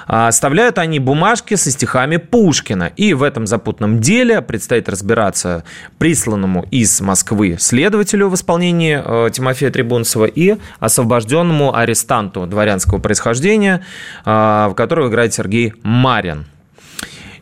А 0.07 0.27
оставляют 0.27 0.77
они 0.77 0.99
бумажки 0.99 1.55
со 1.55 1.69
стихами 1.71 2.17
Пушкина. 2.17 2.91
И 2.95 3.13
в 3.13 3.23
этом 3.23 3.45
запутанном 3.45 3.99
деле 3.99 4.41
предстоит 4.41 4.89
разбираться 4.89 5.63
присланному 5.97 6.65
из 6.71 6.99
Москвы 7.01 7.57
следователю 7.59 8.29
в 8.29 8.35
исполнении 8.35 9.01
э, 9.03 9.29
Тимофея 9.31 9.69
Трибунцева 9.69 10.25
и 10.25 10.57
освобожденному 10.79 11.75
арестанту 11.75 12.45
дворянского 12.47 12.99
происхождения, 12.99 13.85
э, 14.25 14.67
в 14.69 14.73
которого 14.75 15.09
играет 15.09 15.33
Сергей 15.33 15.73
Марин. 15.83 16.45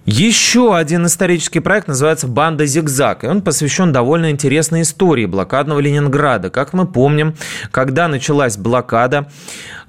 Еще 0.05 0.75
один 0.75 1.07
исторический 1.07 1.61
проект 1.61 1.87
называется 1.87 2.27
«Банда 2.27 2.67
Зигзаг», 2.67 3.23
и 3.23 3.27
он 3.27 3.41
посвящен 3.41 3.91
довольно 3.91 4.29
интересной 4.29 4.83
истории 4.83 5.25
блокадного 5.25 5.79
Ленинграда. 5.79 6.51
Как 6.51 6.73
мы 6.73 6.85
помним, 6.85 7.33
когда 7.71 8.07
началась 8.07 8.55
блокада, 8.55 9.27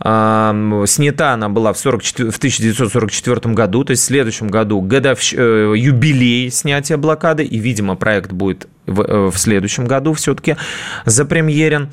э, 0.03 0.85
снята 0.87 1.35
она 1.35 1.51
была 1.51 1.75
в, 1.75 1.79
44, 1.79 2.31
в 2.31 2.39
1944 2.39 3.55
году, 3.55 3.85
то 3.85 3.91
есть 3.91 4.05
в 4.05 4.07
следующем 4.07 4.49
году 4.49 4.81
годовщ, 4.81 5.35
э, 5.37 5.75
юбилей 5.77 6.51
снятия 6.51 6.97
блокады, 6.97 7.45
и, 7.45 7.59
видимо, 7.59 7.95
проект 7.95 8.33
будет 8.33 8.69
в, 8.87 9.03
э, 9.03 9.31
в 9.31 9.37
следующем 9.37 9.85
году 9.85 10.15
все-таки 10.15 10.57
запремьерен. 11.05 11.91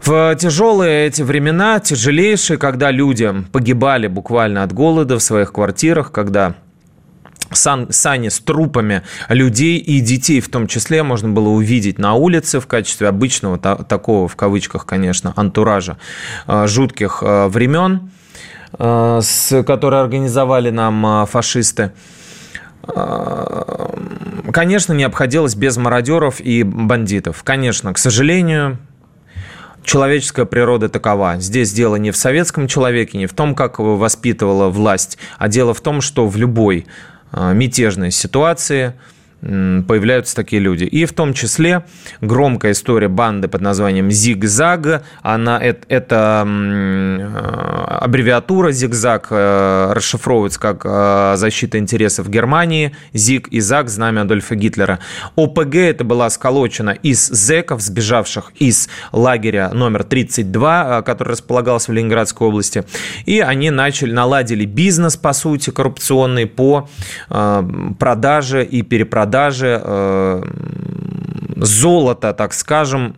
В 0.00 0.34
тяжелые 0.36 1.06
эти 1.06 1.20
времена, 1.20 1.80
тяжелейшие, 1.80 2.56
когда 2.56 2.90
люди 2.90 3.30
погибали 3.52 4.06
буквально 4.06 4.62
от 4.62 4.72
голода 4.72 5.18
в 5.18 5.22
своих 5.22 5.52
квартирах, 5.52 6.12
когда 6.12 6.54
сан, 7.52 7.88
сани 7.90 8.28
с 8.28 8.40
трупами 8.40 9.02
людей 9.28 9.78
и 9.78 10.00
детей 10.00 10.40
в 10.40 10.48
том 10.48 10.66
числе 10.66 11.02
можно 11.02 11.28
было 11.28 11.48
увидеть 11.48 11.98
на 11.98 12.14
улице 12.14 12.60
в 12.60 12.66
качестве 12.66 13.08
обычного 13.08 13.58
та, 13.58 13.76
такого, 13.76 14.28
в 14.28 14.36
кавычках, 14.36 14.86
конечно, 14.86 15.32
антуража 15.36 15.98
э, 16.46 16.66
жутких 16.66 17.22
э, 17.22 17.48
времен, 17.48 18.10
э, 18.78 19.20
с, 19.22 19.62
которые 19.64 20.02
организовали 20.02 20.70
нам 20.70 21.26
фашисты. 21.26 21.92
Конечно, 24.52 24.92
не 24.92 25.02
обходилось 25.02 25.56
без 25.56 25.76
мародеров 25.76 26.40
и 26.40 26.62
бандитов. 26.62 27.42
Конечно, 27.42 27.92
к 27.92 27.98
сожалению, 27.98 28.78
человеческая 29.86 30.44
природа 30.44 30.88
такова. 30.88 31.36
Здесь 31.38 31.72
дело 31.72 31.96
не 31.96 32.10
в 32.10 32.16
советском 32.16 32.68
человеке, 32.68 33.18
не 33.18 33.26
в 33.26 33.32
том, 33.32 33.54
как 33.54 33.78
его 33.78 33.96
воспитывала 33.96 34.68
власть, 34.68 35.16
а 35.38 35.48
дело 35.48 35.72
в 35.72 35.80
том, 35.80 36.00
что 36.00 36.26
в 36.28 36.36
любой 36.36 36.86
а, 37.36 37.52
мятежной 37.52 38.10
ситуации– 38.10 38.94
появляются 39.40 40.34
такие 40.34 40.60
люди. 40.60 40.84
И 40.84 41.04
в 41.04 41.12
том 41.12 41.34
числе 41.34 41.84
громкая 42.20 42.72
история 42.72 43.08
банды 43.08 43.48
под 43.48 43.60
названием 43.60 44.10
«Зигзаг». 44.10 45.04
Она, 45.22 45.58
это, 45.58 45.86
это 45.88 46.44
э, 46.46 47.98
аббревиатура 48.00 48.72
«Зигзаг» 48.72 49.28
э, 49.30 49.92
расшифровывается 49.92 50.58
как 50.58 50.82
э, 50.84 51.34
«Защита 51.36 51.78
интересов 51.78 52.28
Германии», 52.28 52.96
«Зиг» 53.12 53.48
и 53.48 53.60
«Заг»– 53.60 53.88
знамя 53.90 54.22
Адольфа 54.22 54.54
Гитлера. 54.54 55.00
ОПГ 55.36 55.76
это 55.76 56.04
была 56.04 56.30
сколочена 56.30 56.90
из 56.90 57.28
зеков, 57.28 57.82
сбежавших 57.82 58.52
из 58.58 58.88
лагеря 59.12 59.70
номер 59.72 60.04
32, 60.04 61.02
который 61.02 61.30
располагался 61.30 61.90
в 61.90 61.94
Ленинградской 61.94 62.48
области. 62.48 62.84
И 63.26 63.40
они 63.40 63.70
начали, 63.70 64.12
наладили 64.12 64.64
бизнес, 64.64 65.16
по 65.16 65.32
сути, 65.32 65.70
коррупционный 65.70 66.46
по 66.46 66.88
продаже 67.28 68.64
и 68.64 68.82
перепродаже 68.82 69.25
продажи 69.26 69.80
э, 69.82 70.42
золота, 71.56 72.32
так 72.32 72.54
скажем, 72.54 73.14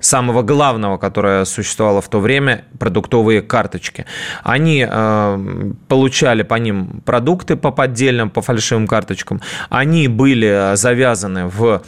самого 0.00 0.42
главного, 0.42 0.96
которое 0.96 1.44
существовало 1.44 2.00
в 2.00 2.08
то 2.08 2.20
время, 2.20 2.64
продуктовые 2.78 3.42
карточки. 3.42 4.06
Они 4.42 4.86
э, 4.90 5.72
получали 5.88 6.42
по 6.44 6.54
ним 6.54 7.02
продукты 7.04 7.56
по 7.56 7.70
поддельным, 7.72 8.30
по 8.30 8.40
фальшивым 8.40 8.86
карточкам. 8.86 9.42
Они 9.68 10.08
были 10.08 10.76
завязаны 10.76 11.46
в 11.46 11.82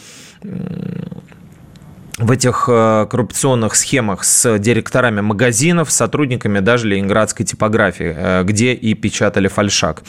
в 2.23 2.31
этих 2.31 2.67
э, 2.69 3.07
коррупционных 3.11 3.75
схемах 3.75 4.25
с 4.25 4.59
директорами 4.59 5.21
магазинов, 5.21 5.91
сотрудниками 5.91 6.61
даже 6.61 6.88
ленинградской 6.88 7.45
типографии, 7.45 8.14
э, 8.17 8.43
где 8.45 8.73
и 8.73 8.95
печатали 8.95 9.49
фальшак. 9.49 10.02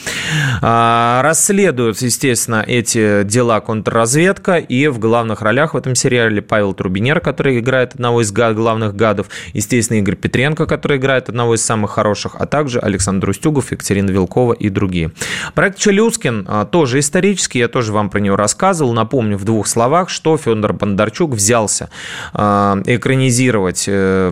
А, 0.61 1.21
расследуют, 1.23 2.01
естественно, 2.01 2.63
эти 2.65 3.23
дела 3.23 3.59
контрразведка, 3.61 4.57
и 4.57 4.87
в 4.87 4.99
главных 4.99 5.41
ролях 5.41 5.73
в 5.73 5.77
этом 5.77 5.95
сериале 5.95 6.41
Павел 6.41 6.73
Трубинер, 6.73 7.19
который 7.19 7.59
играет 7.59 7.95
одного 7.95 8.21
из 8.21 8.31
главных 8.31 8.95
гадов, 8.95 9.27
естественно, 9.53 9.97
Игорь 9.97 10.15
Петренко, 10.15 10.65
который 10.65 10.97
играет 10.97 11.29
одного 11.29 11.55
из 11.55 11.65
самых 11.65 11.91
хороших, 11.91 12.35
а 12.37 12.45
также 12.45 12.79
Александр 12.79 13.29
Устюгов, 13.29 13.71
Екатерина 13.71 14.11
Вилкова 14.11 14.53
и 14.53 14.69
другие. 14.69 15.11
Проект 15.55 15.79
«Челюскин» 15.79 16.45
а, 16.47 16.65
тоже 16.65 16.99
исторический, 16.99 17.59
я 17.59 17.67
тоже 17.67 17.91
вам 17.91 18.09
про 18.09 18.19
него 18.19 18.35
рассказывал. 18.35 18.93
Напомню 18.93 19.37
в 19.37 19.45
двух 19.45 19.67
словах, 19.67 20.09
что 20.09 20.37
Федор 20.37 20.73
Бондарчук 20.73 21.31
взялся 21.31 21.89
экранизировать 22.33 23.85
э, 23.87 24.31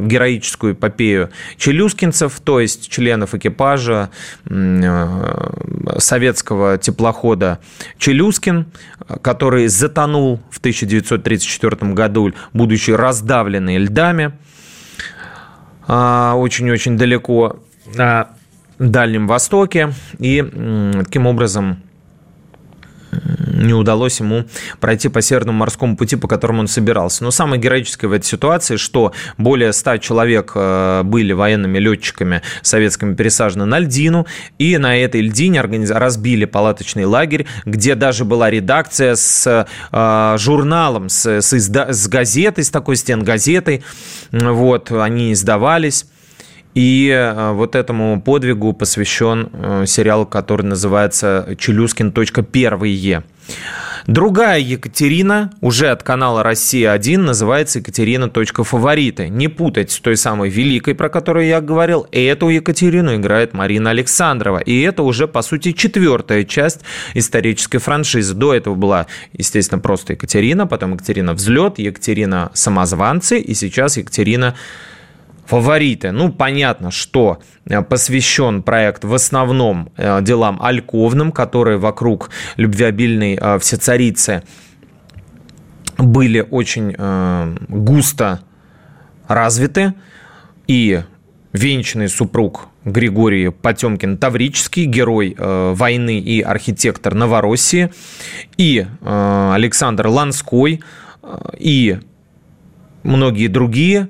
героическую 0.00 0.74
эпопею 0.74 1.30
челюскинцев, 1.56 2.40
то 2.40 2.60
есть 2.60 2.88
членов 2.88 3.34
экипажа 3.34 4.10
э, 4.46 5.98
советского 5.98 6.78
теплохода 6.78 7.58
«Челюскин», 7.98 8.66
который 9.22 9.68
затонул 9.68 10.40
в 10.50 10.58
1934 10.58 11.92
году, 11.92 12.32
будучи 12.52 12.90
раздавленный 12.90 13.78
льдами 13.78 14.32
очень-очень 15.86 16.98
далеко 16.98 17.60
на 17.94 18.28
Дальнем 18.78 19.26
Востоке. 19.26 19.92
И 20.18 20.44
таким 21.04 21.26
образом 21.26 21.82
не 23.58 23.74
удалось 23.74 24.20
ему 24.20 24.44
пройти 24.80 25.08
по 25.08 25.20
Северному 25.20 25.58
морскому 25.58 25.96
пути, 25.96 26.16
по 26.16 26.28
которому 26.28 26.60
он 26.60 26.68
собирался. 26.68 27.24
Но 27.24 27.30
самое 27.30 27.60
героическое 27.60 28.08
в 28.08 28.12
этой 28.12 28.26
ситуации, 28.26 28.76
что 28.76 29.12
более 29.36 29.72
100 29.72 29.98
человек 29.98 30.52
э, 30.54 31.02
были 31.04 31.32
военными 31.32 31.78
летчиками 31.78 32.42
советскими 32.62 33.14
пересажены 33.14 33.64
на 33.64 33.78
льдину, 33.80 34.26
и 34.58 34.78
на 34.78 34.96
этой 34.96 35.20
льдине 35.20 35.60
разбили 35.60 36.44
палаточный 36.44 37.04
лагерь, 37.04 37.46
где 37.64 37.94
даже 37.94 38.24
была 38.24 38.50
редакция 38.50 39.16
с 39.16 39.66
э, 39.92 40.36
журналом, 40.38 41.08
с, 41.08 41.26
с, 41.26 41.52
с 41.52 42.08
газетой, 42.08 42.64
с 42.64 42.70
такой 42.70 42.96
стен 42.96 43.22
газетой. 43.22 43.82
Вот, 44.30 44.90
они 44.92 45.32
издавались. 45.32 46.06
И 46.74 47.08
э, 47.08 47.52
вот 47.52 47.74
этому 47.74 48.20
подвигу 48.20 48.72
посвящен 48.72 49.50
э, 49.52 49.84
сериал, 49.86 50.26
который 50.26 50.62
называется 50.62 51.56
«Челюскин.первые». 51.58 53.22
Другая 54.06 54.58
Екатерина, 54.58 55.52
уже 55.60 55.88
от 55.88 56.02
канала 56.02 56.42
«Россия-1», 56.42 57.18
называется 57.18 57.80
Екатерина. 57.80 58.30
Фавориты. 58.30 59.28
Не 59.28 59.48
путать 59.48 59.90
с 59.90 60.00
той 60.00 60.16
самой 60.16 60.48
Великой, 60.48 60.94
про 60.94 61.10
которую 61.10 61.46
я 61.46 61.60
говорил. 61.60 62.06
Эту 62.10 62.48
Екатерину 62.48 63.16
играет 63.16 63.52
Марина 63.52 63.90
Александрова. 63.90 64.60
И 64.60 64.80
это 64.80 65.02
уже, 65.02 65.28
по 65.28 65.42
сути, 65.42 65.72
четвертая 65.72 66.44
часть 66.44 66.80
исторической 67.12 67.78
франшизы. 67.78 68.32
До 68.32 68.54
этого 68.54 68.74
была, 68.74 69.06
естественно, 69.34 69.78
просто 69.78 70.14
Екатерина, 70.14 70.66
потом 70.66 70.94
Екатерина 70.94 71.34
Взлет, 71.34 71.78
Екатерина 71.78 72.50
Самозванцы, 72.54 73.38
и 73.38 73.52
сейчас 73.52 73.98
Екатерина 73.98 74.54
фавориты. 75.48 76.12
Ну, 76.12 76.30
понятно, 76.30 76.90
что 76.90 77.40
э, 77.64 77.80
посвящен 77.82 78.62
проект 78.62 79.04
в 79.04 79.14
основном 79.14 79.90
э, 79.96 80.20
делам 80.22 80.60
альковным, 80.60 81.32
которые 81.32 81.78
вокруг 81.78 82.30
любвеобильной 82.56 83.38
э, 83.40 83.58
всецарицы 83.58 84.42
были 85.96 86.46
очень 86.48 86.94
густо 87.68 88.40
развиты. 89.26 89.94
И 90.68 91.02
венчанный 91.52 92.08
супруг 92.08 92.68
Григорий 92.84 93.50
Потемкин 93.50 94.18
Таврический, 94.18 94.84
герой 94.84 95.34
э, 95.36 95.72
войны 95.74 96.20
и 96.20 96.40
архитектор 96.40 97.14
Новороссии, 97.14 97.90
и 98.56 98.86
э, 98.86 99.52
Александр 99.54 100.06
Ланской, 100.06 100.82
э, 101.22 101.38
и 101.58 101.98
многие 103.02 103.48
другие 103.48 104.08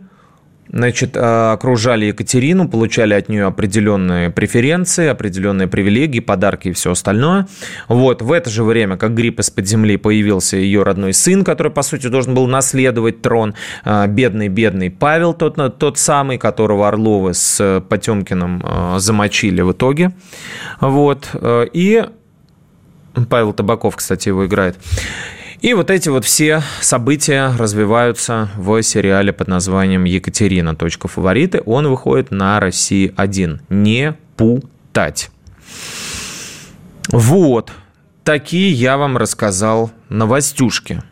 значит, 0.70 1.16
э, 1.16 1.52
окружали 1.52 2.06
Екатерину, 2.06 2.68
получали 2.68 3.14
от 3.14 3.28
нее 3.28 3.46
определенные 3.46 4.30
преференции, 4.30 5.06
определенные 5.06 5.68
привилегии, 5.68 6.20
подарки 6.20 6.68
и 6.68 6.72
все 6.72 6.92
остальное. 6.92 7.46
Вот, 7.88 8.22
в 8.22 8.32
это 8.32 8.50
же 8.50 8.64
время, 8.64 8.96
как 8.96 9.14
гриб 9.14 9.40
из-под 9.40 9.66
земли, 9.66 9.96
появился 9.96 10.56
ее 10.56 10.82
родной 10.82 11.12
сын, 11.12 11.44
который, 11.44 11.72
по 11.72 11.82
сути, 11.82 12.08
должен 12.08 12.34
был 12.34 12.46
наследовать 12.46 13.22
трон. 13.22 13.54
Бедный-бедный 13.84 14.88
э, 14.88 14.90
Павел, 14.90 15.34
тот, 15.34 15.78
тот 15.78 15.98
самый, 15.98 16.38
которого 16.38 16.88
Орловы 16.88 17.34
с 17.34 17.82
Потемкиным 17.88 18.62
э, 18.64 18.98
замочили 18.98 19.60
в 19.62 19.72
итоге. 19.72 20.12
Вот, 20.80 21.30
и 21.72 22.04
Павел 23.28 23.52
Табаков, 23.52 23.96
кстати, 23.96 24.28
его 24.28 24.46
играет. 24.46 24.76
И 25.60 25.74
вот 25.74 25.90
эти 25.90 26.08
вот 26.08 26.24
все 26.24 26.62
события 26.80 27.52
развиваются 27.58 28.48
в 28.56 28.80
сериале 28.82 29.32
под 29.32 29.48
названием 29.48 30.04
«Екатерина. 30.04 30.76
Точка 30.76 31.08
фавориты». 31.08 31.62
Он 31.66 31.88
выходит 31.88 32.30
на 32.30 32.60
России-1. 32.60 33.60
Не 33.68 34.14
путать. 34.36 35.30
Вот. 37.10 37.72
Такие 38.22 38.70
я 38.72 38.96
вам 38.96 39.16
рассказал 39.16 39.90
новостюшки. 40.08 41.02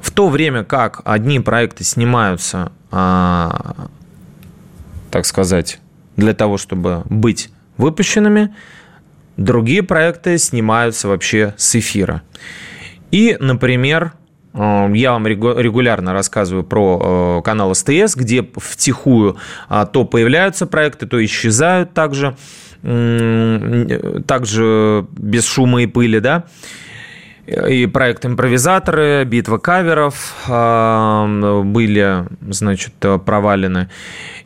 В 0.00 0.10
то 0.10 0.28
время 0.28 0.64
как 0.64 1.02
одни 1.04 1.38
проекты 1.38 1.84
снимаются, 1.84 2.72
а, 2.90 3.88
так 5.10 5.24
сказать, 5.24 5.78
для 6.16 6.34
того, 6.34 6.58
чтобы 6.58 7.02
быть 7.04 7.50
выпущенными, 7.76 8.54
другие 9.36 9.82
проекты 9.84 10.38
снимаются 10.38 11.06
вообще 11.06 11.54
с 11.56 11.76
эфира. 11.76 12.22
И, 13.16 13.34
например, 13.40 14.12
э, 14.52 14.90
я 14.92 15.12
вам 15.12 15.26
регулярно 15.26 16.12
рассказываю 16.12 16.64
про 16.64 17.38
э, 17.38 17.42
канал 17.42 17.74
СТС, 17.74 18.14
где 18.14 18.46
втихую 18.56 19.38
а, 19.70 19.86
то 19.86 20.04
появляются 20.04 20.66
проекты, 20.66 21.06
то 21.06 21.24
исчезают 21.24 21.94
также, 21.94 22.36
также 24.26 25.06
без 25.12 25.46
шума 25.46 25.82
и 25.82 25.86
пыли, 25.86 26.20
да. 26.20 26.44
и 27.46 27.86
проект 27.86 28.26
«Импровизаторы», 28.26 29.24
«Битва 29.24 29.56
каверов» 29.56 30.34
э, 30.46 31.62
были, 31.64 32.26
значит, 32.50 32.92
провалены. 33.24 33.88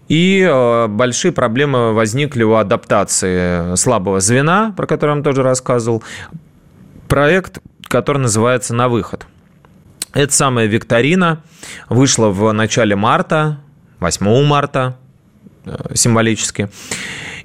И 0.07 0.47
э, 0.49 0.87
большие 0.87 1.33
проблемы 1.33 1.93
возникли 1.93 2.45
у 2.45 2.55
адаптации 2.55 3.75
слабого 3.75 4.21
звена, 4.21 4.73
про 4.77 4.87
который 4.87 5.11
я 5.11 5.15
вам 5.17 5.25
тоже 5.25 5.43
рассказывал. 5.43 6.05
Проект, 7.09 7.59
который 7.91 8.19
называется 8.19 8.73
«На 8.73 8.89
выход». 8.89 9.27
Эта 10.13 10.33
самая 10.33 10.67
викторина 10.67 11.43
вышла 11.89 12.29
в 12.29 12.51
начале 12.53 12.97
марта, 12.97 13.59
8 13.99 14.45
марта 14.45 14.97
символически. 15.95 16.71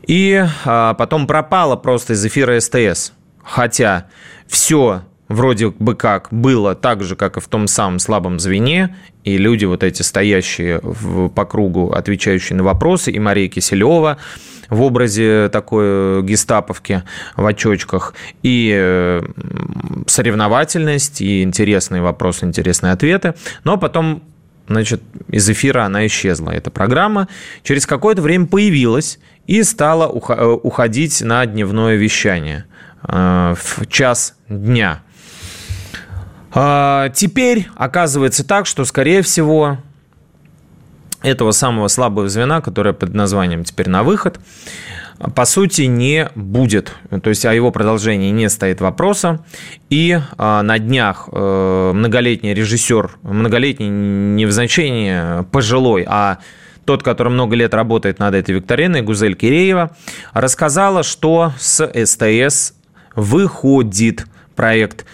И 0.07 0.45
потом 0.63 1.27
пропала 1.27 1.75
просто 1.75 2.13
из 2.13 2.25
эфира 2.25 2.59
СТС. 2.59 3.11
Хотя 3.43 4.07
все 4.47 5.03
вроде 5.35 5.69
бы 5.69 5.95
как 5.95 6.29
было 6.31 6.75
так 6.75 7.03
же, 7.03 7.15
как 7.15 7.37
и 7.37 7.39
в 7.39 7.47
том 7.47 7.67
самом 7.67 7.99
слабом 7.99 8.39
звене, 8.39 8.95
и 9.23 9.37
люди 9.37 9.65
вот 9.65 9.83
эти 9.83 10.01
стоящие 10.01 10.79
в, 10.81 11.29
по 11.29 11.45
кругу, 11.45 11.91
отвечающие 11.91 12.55
на 12.55 12.63
вопросы, 12.63 13.11
и 13.11 13.19
Мария 13.19 13.47
Киселева 13.49 14.17
в 14.69 14.81
образе 14.81 15.49
такой 15.49 16.23
гестаповки 16.23 17.03
в 17.35 17.45
очочках, 17.45 18.15
и 18.41 18.73
э, 18.75 19.21
соревновательность, 20.07 21.21
и 21.21 21.43
интересные 21.43 22.01
вопросы, 22.01 22.45
интересные 22.45 22.93
ответы. 22.93 23.35
Но 23.63 23.77
потом 23.77 24.23
значит, 24.67 25.01
из 25.29 25.47
эфира 25.49 25.83
она 25.83 26.07
исчезла, 26.07 26.51
эта 26.51 26.71
программа. 26.71 27.27
Через 27.63 27.85
какое-то 27.85 28.21
время 28.21 28.47
появилась 28.47 29.19
и 29.45 29.61
стала 29.63 30.05
э, 30.05 30.45
уходить 30.63 31.21
на 31.21 31.45
дневное 31.45 31.95
вещание 31.95 32.65
э, 33.07 33.53
в 33.55 33.85
час 33.87 34.35
дня. 34.49 35.03
А, 36.55 37.09
теперь 37.09 37.67
оказывается 37.75 38.47
так, 38.47 38.65
что, 38.65 38.85
скорее 38.85 39.21
всего, 39.21 39.77
этого 41.21 41.51
самого 41.51 41.89
слабого 41.89 42.29
звена, 42.29 42.61
которое 42.61 42.93
под 42.93 43.13
названием 43.13 43.65
теперь 43.65 43.89
на 43.89 44.03
выход, 44.03 44.39
по 45.35 45.45
сути, 45.45 45.83
не 45.83 46.29
будет. 46.35 46.93
То 47.23 47.29
есть 47.29 47.45
о 47.45 47.53
его 47.53 47.71
продолжении 47.71 48.31
не 48.31 48.49
стоит 48.49 48.79
вопроса. 48.79 49.43
И 49.89 50.19
а, 50.37 50.61
на 50.61 50.79
днях 50.79 51.29
э, 51.31 51.91
многолетний 51.93 52.53
режиссер, 52.53 53.11
многолетний 53.23 53.87
не 53.87 54.45
в 54.45 54.51
значении 54.51 55.43
пожилой, 55.51 56.05
а 56.07 56.39
тот, 56.85 57.01
который 57.01 57.29
много 57.29 57.55
лет 57.55 57.73
работает 57.73 58.19
над 58.19 58.35
этой 58.35 58.55
викториной, 58.55 59.01
Гузель 59.01 59.35
Киреева, 59.35 59.95
рассказала, 60.33 61.03
что 61.03 61.53
с 61.57 61.85
СТС 62.05 62.73
выходит 63.15 64.25
проект 64.55 65.05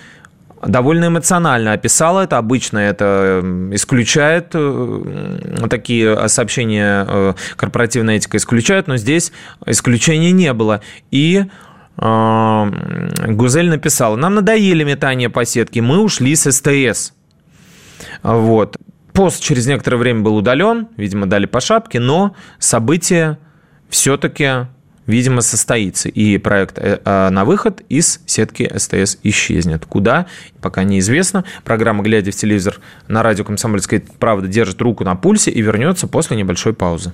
довольно 0.65 1.07
эмоционально 1.07 1.73
описала 1.73 2.21
это. 2.21 2.37
Обычно 2.37 2.79
это 2.79 3.41
исключает, 3.71 4.51
э, 4.53 5.67
такие 5.69 6.27
сообщения 6.29 7.05
э, 7.07 7.33
корпоративная 7.55 8.17
этика 8.17 8.37
исключает, 8.37 8.87
но 8.87 8.97
здесь 8.97 9.31
исключения 9.65 10.31
не 10.31 10.53
было. 10.53 10.81
И 11.11 11.45
э, 11.97 12.71
Гузель 13.27 13.69
написала, 13.69 14.15
нам 14.15 14.35
надоели 14.35 14.83
метания 14.83 15.29
по 15.29 15.45
сетке, 15.45 15.81
мы 15.81 15.99
ушли 15.99 16.35
с 16.35 16.51
СТС. 16.51 17.13
Вот. 18.23 18.77
Пост 19.13 19.43
через 19.43 19.67
некоторое 19.67 19.97
время 19.97 20.21
был 20.21 20.37
удален, 20.37 20.87
видимо, 20.95 21.25
дали 21.27 21.45
по 21.45 21.59
шапке, 21.59 21.99
но 21.99 22.35
событие 22.59 23.37
все-таки 23.89 24.67
видимо, 25.07 25.41
состоится. 25.41 26.09
И 26.09 26.37
проект 26.37 26.77
э, 26.77 26.99
а, 27.05 27.29
на 27.29 27.45
выход 27.45 27.81
из 27.89 28.21
сетки 28.25 28.71
СТС 28.75 29.17
исчезнет. 29.23 29.85
Куда? 29.85 30.27
Пока 30.61 30.83
неизвестно. 30.83 31.43
Программа 31.63 32.03
«Глядя 32.03 32.31
в 32.31 32.35
телевизор» 32.35 32.79
на 33.07 33.23
радио 33.23 33.43
«Комсомольская 33.43 34.01
правда» 34.19 34.47
держит 34.47 34.81
руку 34.81 35.03
на 35.03 35.15
пульсе 35.15 35.51
и 35.51 35.61
вернется 35.61 36.07
после 36.07 36.37
небольшой 36.37 36.73
паузы. 36.73 37.13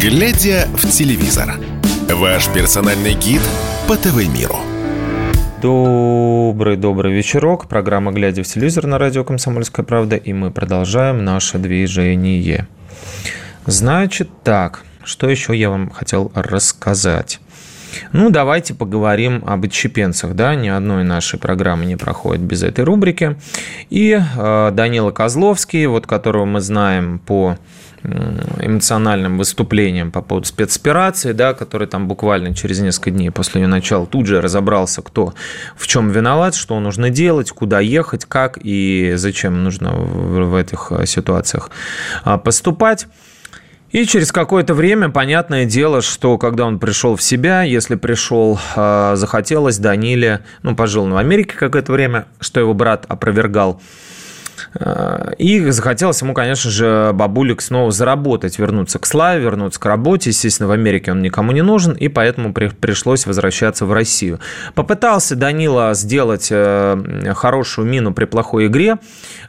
«Глядя 0.00 0.68
в 0.74 0.88
телевизор»– 0.88 1.58
ваш 2.08 2.48
персональный 2.48 3.14
гид 3.14 3.42
по 3.88 3.96
ТВ-миру. 3.96 4.77
Добрый-добрый 5.60 7.12
вечерок. 7.12 7.66
Программа 7.66 8.12
«Глядя 8.12 8.44
в 8.44 8.46
телевизор» 8.46 8.86
на 8.86 8.96
радио 8.96 9.24
«Комсомольская 9.24 9.84
правда». 9.84 10.14
И 10.14 10.32
мы 10.32 10.52
продолжаем 10.52 11.24
наше 11.24 11.58
движение. 11.58 12.68
Значит 13.66 14.30
так, 14.44 14.84
что 15.02 15.28
еще 15.28 15.56
я 15.56 15.70
вам 15.70 15.90
хотел 15.90 16.30
рассказать? 16.36 17.40
Ну, 18.12 18.30
давайте 18.30 18.72
поговорим 18.72 19.42
об 19.44 19.64
отщепенцах. 19.64 20.36
Да? 20.36 20.54
Ни 20.54 20.68
одной 20.68 21.02
нашей 21.02 21.40
программы 21.40 21.86
не 21.86 21.96
проходит 21.96 22.42
без 22.42 22.62
этой 22.62 22.84
рубрики. 22.84 23.36
И 23.90 24.16
э, 24.16 24.70
Данила 24.72 25.10
Козловский, 25.10 25.86
вот 25.86 26.06
которого 26.06 26.44
мы 26.44 26.60
знаем 26.60 27.18
по 27.18 27.58
эмоциональным 28.02 29.38
выступлением 29.38 30.12
по 30.12 30.22
поводу 30.22 30.46
спецоперации, 30.46 31.32
да, 31.32 31.54
который 31.54 31.86
там 31.86 32.08
буквально 32.08 32.54
через 32.54 32.80
несколько 32.80 33.10
дней 33.10 33.30
после 33.30 33.62
ее 33.62 33.66
начала 33.66 34.06
тут 34.06 34.26
же 34.26 34.40
разобрался, 34.40 35.02
кто 35.02 35.34
в 35.76 35.86
чем 35.86 36.10
виноват, 36.10 36.54
что 36.54 36.78
нужно 36.80 37.10
делать, 37.10 37.50
куда 37.50 37.80
ехать, 37.80 38.24
как 38.24 38.58
и 38.62 39.12
зачем 39.16 39.64
нужно 39.64 39.92
в 39.92 40.54
этих 40.54 40.92
э, 40.92 41.06
ситуациях 41.06 41.70
а, 42.24 42.38
поступать. 42.38 43.06
И 43.90 44.04
через 44.04 44.32
какое-то 44.32 44.74
время, 44.74 45.08
понятное 45.08 45.64
дело, 45.64 46.02
что 46.02 46.36
когда 46.36 46.66
он 46.66 46.78
пришел 46.78 47.16
в 47.16 47.22
себя, 47.22 47.62
если 47.62 47.94
пришел, 47.94 48.60
а, 48.76 49.16
захотелось 49.16 49.78
Даниле, 49.78 50.40
ну, 50.62 50.76
пожил 50.76 51.08
в 51.08 51.16
Америке 51.16 51.54
какое-то 51.56 51.92
время, 51.92 52.26
что 52.38 52.60
его 52.60 52.74
брат 52.74 53.06
опровергал, 53.08 53.80
Э, 53.80 54.07
и 55.38 55.70
захотелось 55.70 56.22
ему, 56.22 56.34
конечно 56.34 56.70
же, 56.70 57.10
бабулик 57.12 57.60
снова 57.62 57.90
заработать, 57.90 58.58
вернуться 58.58 58.98
к 58.98 59.06
славе, 59.06 59.42
вернуться 59.42 59.80
к 59.80 59.86
работе. 59.86 60.30
Естественно, 60.30 60.68
в 60.68 60.72
Америке 60.72 61.10
он 61.10 61.20
никому 61.20 61.52
не 61.52 61.62
нужен, 61.62 61.94
и 61.94 62.08
поэтому 62.08 62.52
пришлось 62.52 63.26
возвращаться 63.26 63.86
в 63.86 63.92
Россию. 63.92 64.38
Попытался 64.74 65.34
Данила 65.34 65.94
сделать 65.94 66.48
э, 66.50 67.32
хорошую 67.34 67.88
мину 67.88 68.12
при 68.12 68.24
плохой 68.24 68.66
игре. 68.66 68.98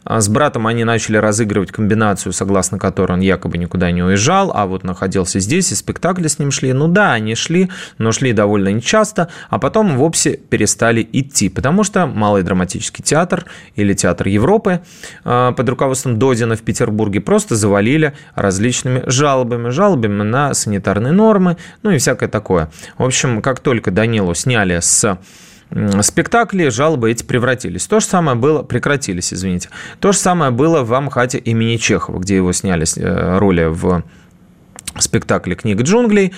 С 0.05 0.29
братом 0.29 0.65
они 0.65 0.83
начали 0.83 1.17
разыгрывать 1.17 1.71
комбинацию, 1.71 2.33
согласно 2.33 2.79
которой 2.79 3.13
он 3.13 3.19
якобы 3.19 3.57
никуда 3.57 3.91
не 3.91 4.01
уезжал, 4.01 4.51
а 4.55 4.65
вот 4.65 4.83
находился 4.83 5.39
здесь, 5.39 5.71
и 5.71 5.75
спектакли 5.75 6.27
с 6.27 6.39
ним 6.39 6.49
шли. 6.51 6.73
Ну 6.73 6.87
да, 6.87 7.13
они 7.13 7.35
шли, 7.35 7.69
но 7.97 8.11
шли 8.11 8.33
довольно 8.33 8.69
нечасто, 8.69 9.29
а 9.49 9.59
потом 9.59 9.97
вовсе 9.97 10.37
перестали 10.37 11.07
идти, 11.11 11.49
потому 11.49 11.83
что 11.83 12.07
Малый 12.07 12.43
драматический 12.43 13.03
театр 13.03 13.45
или 13.75 13.93
Театр 13.93 14.27
Европы– 14.27 14.81
под 15.23 15.69
руководством 15.69 16.17
Додина 16.19 16.55
в 16.55 16.61
Петербурге 16.61 17.21
просто 17.21 17.55
завалили 17.55 18.13
различными 18.35 19.03
жалобами, 19.05 19.69
жалобами 19.69 20.23
на 20.23 20.53
санитарные 20.53 21.13
нормы, 21.13 21.57
ну 21.83 21.91
и 21.91 21.97
всякое 21.97 22.29
такое. 22.29 22.69
В 22.97 23.03
общем, 23.03 23.41
как 23.41 23.59
только 23.59 23.91
Данилу 23.91 24.33
сняли 24.33 24.79
с 24.79 25.17
спектакли, 26.01 26.69
жалобы 26.69 27.11
эти 27.11 27.23
превратились. 27.23 27.85
То 27.85 27.99
же 27.99 28.05
самое 28.05 28.35
было, 28.35 28.63
прекратились, 28.63 29.33
извините. 29.33 29.69
То 29.99 30.11
же 30.11 30.17
самое 30.17 30.51
было 30.51 30.83
в 30.83 30.93
Амхате 30.93 31.37
имени 31.37 31.77
Чехова, 31.77 32.19
где 32.19 32.37
его 32.37 32.51
сняли 32.53 32.85
э, 32.97 33.37
роли 33.37 33.65
в 33.65 34.03
спектакле 34.97 35.55
«Книга 35.55 35.83
джунглей», 35.83 36.33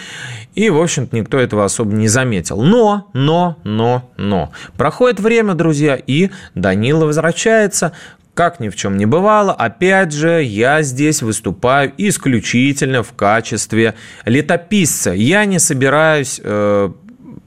и, 0.53 0.69
в 0.69 0.79
общем-то, 0.81 1.15
никто 1.15 1.39
этого 1.39 1.63
особо 1.63 1.93
не 1.93 2.09
заметил. 2.09 2.61
Но, 2.61 3.09
но, 3.13 3.57
но, 3.63 4.11
но. 4.17 4.51
Проходит 4.77 5.21
время, 5.21 5.53
друзья, 5.53 5.95
и 5.95 6.29
Данила 6.53 7.05
возвращается 7.05 7.93
как 8.33 8.59
ни 8.59 8.69
в 8.69 8.75
чем 8.75 8.97
не 8.97 9.05
бывало, 9.05 9.53
опять 9.53 10.13
же, 10.13 10.41
я 10.43 10.81
здесь 10.81 11.21
выступаю 11.21 11.91
исключительно 11.97 13.03
в 13.03 13.13
качестве 13.13 13.95
летописца. 14.25 15.11
Я 15.11 15.45
не 15.45 15.59
собираюсь 15.59 16.39
э, 16.43 16.91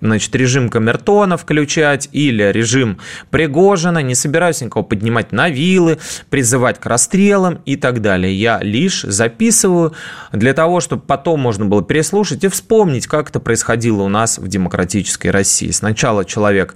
значит, 0.04 0.34
режим 0.36 0.68
Камертона 0.68 1.36
включать 1.36 2.08
или 2.12 2.52
режим 2.52 2.98
Пригожина, 3.30 4.00
не 4.00 4.14
собираюсь 4.14 4.60
никого 4.60 4.84
поднимать 4.84 5.32
на 5.32 5.48
вилы, 5.48 5.98
призывать 6.30 6.78
к 6.78 6.86
расстрелам 6.86 7.60
и 7.64 7.76
так 7.76 8.02
далее. 8.02 8.34
Я 8.34 8.60
лишь 8.62 9.02
записываю 9.02 9.94
для 10.32 10.52
того, 10.52 10.80
чтобы 10.80 11.02
потом 11.02 11.40
можно 11.40 11.64
было 11.64 11.82
переслушать 11.82 12.44
и 12.44 12.48
вспомнить, 12.48 13.06
как 13.06 13.30
это 13.30 13.40
происходило 13.40 14.02
у 14.02 14.08
нас 14.08 14.38
в 14.38 14.46
демократической 14.46 15.28
России. 15.28 15.70
Сначала 15.70 16.24
человек 16.24 16.74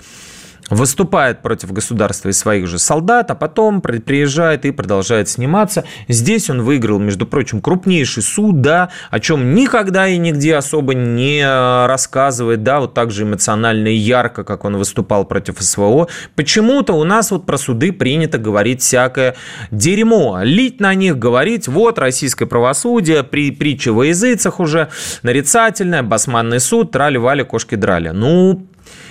выступает 0.70 1.42
против 1.42 1.72
государства 1.72 2.28
и 2.28 2.32
своих 2.32 2.66
же 2.66 2.78
солдат, 2.78 3.30
а 3.30 3.34
потом 3.34 3.80
приезжает 3.80 4.64
и 4.64 4.70
продолжает 4.70 5.28
сниматься. 5.28 5.84
Здесь 6.08 6.50
он 6.50 6.62
выиграл, 6.62 6.98
между 6.98 7.26
прочим, 7.26 7.60
крупнейший 7.60 8.22
суд, 8.22 8.60
да, 8.60 8.90
о 9.10 9.20
чем 9.20 9.54
никогда 9.54 10.08
и 10.08 10.18
нигде 10.18 10.56
особо 10.56 10.94
не 10.94 11.42
рассказывает, 11.86 12.62
да, 12.62 12.80
вот 12.80 12.94
так 12.94 13.10
же 13.10 13.24
эмоционально 13.24 13.88
и 13.88 13.96
ярко, 13.96 14.44
как 14.44 14.64
он 14.64 14.76
выступал 14.76 15.24
против 15.24 15.56
СВО. 15.60 16.08
Почему-то 16.34 16.92
у 16.92 17.04
нас 17.04 17.30
вот 17.30 17.46
про 17.46 17.56
суды 17.56 17.92
принято 17.92 18.38
говорить 18.38 18.82
всякое 18.82 19.36
дерьмо, 19.70 20.40
лить 20.42 20.80
на 20.80 20.94
них, 20.94 21.18
говорить, 21.18 21.66
вот, 21.68 21.98
российское 21.98 22.46
правосудие, 22.46 23.22
при 23.22 23.50
притче 23.50 23.90
во 23.90 24.04
языцах 24.04 24.60
уже, 24.60 24.88
нарицательное, 25.22 26.02
басманный 26.02 26.60
суд, 26.60 26.90
трали-вали, 26.90 27.42
кошки 27.42 27.74
драли. 27.74 28.10
Ну, 28.10 28.66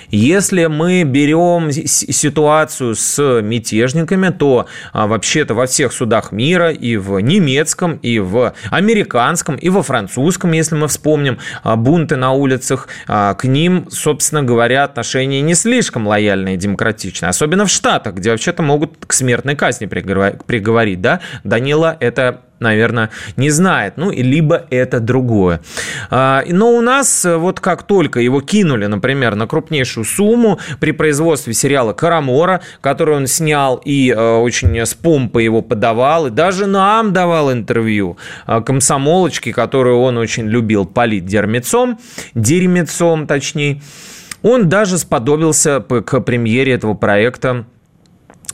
если 0.09 0.65
мы 0.65 1.03
берем 1.03 1.71
ситуацию 1.71 2.95
с 2.95 3.41
мятежниками, 3.41 4.29
то 4.29 4.67
а, 4.93 5.07
вообще-то 5.07 5.53
во 5.53 5.65
всех 5.65 5.91
судах 5.91 6.31
мира, 6.31 6.71
и 6.71 6.97
в 6.97 7.19
немецком, 7.19 7.97
и 7.97 8.19
в 8.19 8.53
американском, 8.71 9.55
и 9.55 9.69
во 9.69 9.83
французском, 9.83 10.51
если 10.51 10.75
мы 10.75 10.87
вспомним 10.87 11.39
а, 11.63 11.75
бунты 11.75 12.15
на 12.15 12.31
улицах, 12.31 12.87
а, 13.07 13.33
к 13.33 13.45
ним, 13.45 13.87
собственно 13.89 14.43
говоря, 14.43 14.83
отношения 14.83 15.41
не 15.41 15.55
слишком 15.55 16.07
лояльные 16.07 16.55
и 16.55 16.57
демократичные. 16.57 17.29
Особенно 17.29 17.65
в 17.65 17.69
Штатах, 17.69 18.15
где 18.15 18.31
вообще-то 18.31 18.63
могут 18.63 19.05
к 19.05 19.13
смертной 19.13 19.55
казни 19.55 19.85
приговорить. 19.85 21.01
Да? 21.01 21.19
Данила 21.43 21.97
это 21.99 22.41
наверное, 22.59 23.09
не 23.35 23.49
знает, 23.49 23.93
ну, 23.97 24.11
либо 24.11 24.65
это 24.69 24.99
другое. 24.99 25.61
А, 26.09 26.43
но 26.47 26.71
у 26.71 26.81
нас 26.81 27.25
э, 27.25 27.37
вот 27.37 27.59
как 27.59 27.83
только 27.83 28.19
его 28.19 28.41
кинули, 28.41 28.85
например, 28.85 29.35
на 29.35 29.47
крупнейшую 29.47 30.05
сумму 30.05 30.59
при 30.79 30.91
производстве 30.91 31.53
сериала 31.53 31.93
«Карамора», 31.93 32.61
который 32.81 33.15
он 33.15 33.27
снял 33.27 33.81
и 33.83 34.11
э, 34.11 34.37
очень 34.37 34.77
с 34.77 34.93
помпой 34.93 35.43
его 35.43 35.61
подавал, 35.61 36.27
и 36.27 36.31
даже 36.31 36.65
нам 36.65 37.13
давал 37.13 37.51
интервью 37.51 38.17
а, 38.45 38.61
комсомолочки, 38.61 39.51
которую 39.51 39.99
он 39.99 40.17
очень 40.17 40.47
любил 40.47 40.85
полить 40.85 41.25
дермецом, 41.25 41.99
дерьмецом 42.33 43.27
точнее, 43.27 43.81
он 44.41 44.69
даже 44.69 44.97
сподобился 44.97 45.79
к 45.81 46.21
премьере 46.21 46.73
этого 46.73 46.93
проекта. 46.93 47.65
Э, 47.75 47.76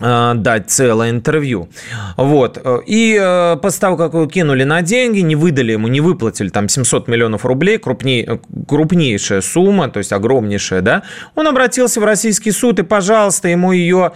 дать 0.04 0.70
целое 0.70 1.12
интервью. 1.12 1.70
Вот. 2.18 2.62
И 2.86 3.18
э, 3.20 3.58
после 3.62 3.80
того, 3.80 3.96
как 3.96 4.14
его 4.14 4.26
кинули 4.26 4.64
на 4.64 4.82
деньги, 4.82 5.20
не 5.20 5.36
выдали 5.36 5.72
ему, 5.72 5.88
не 5.88 6.02
выплатили 6.02 6.50
там 6.50 6.68
700 6.68 7.08
миллионов 7.08 7.46
рублей, 7.46 7.78
крупней, 7.78 8.26
э, 8.28 8.38
крупнейшая 8.68 9.40
сумма, 9.42 9.90
то 9.90 10.00
есть 10.00 10.12
огромнейшая, 10.12 10.82
да, 10.82 11.04
он 11.36 11.48
обратился 11.48 12.02
в 12.02 12.04
российский 12.04 12.52
суд, 12.52 12.80
и, 12.80 12.84
пожалуйста, 12.84 13.48
ему 13.48 13.72
ее 13.72 14.12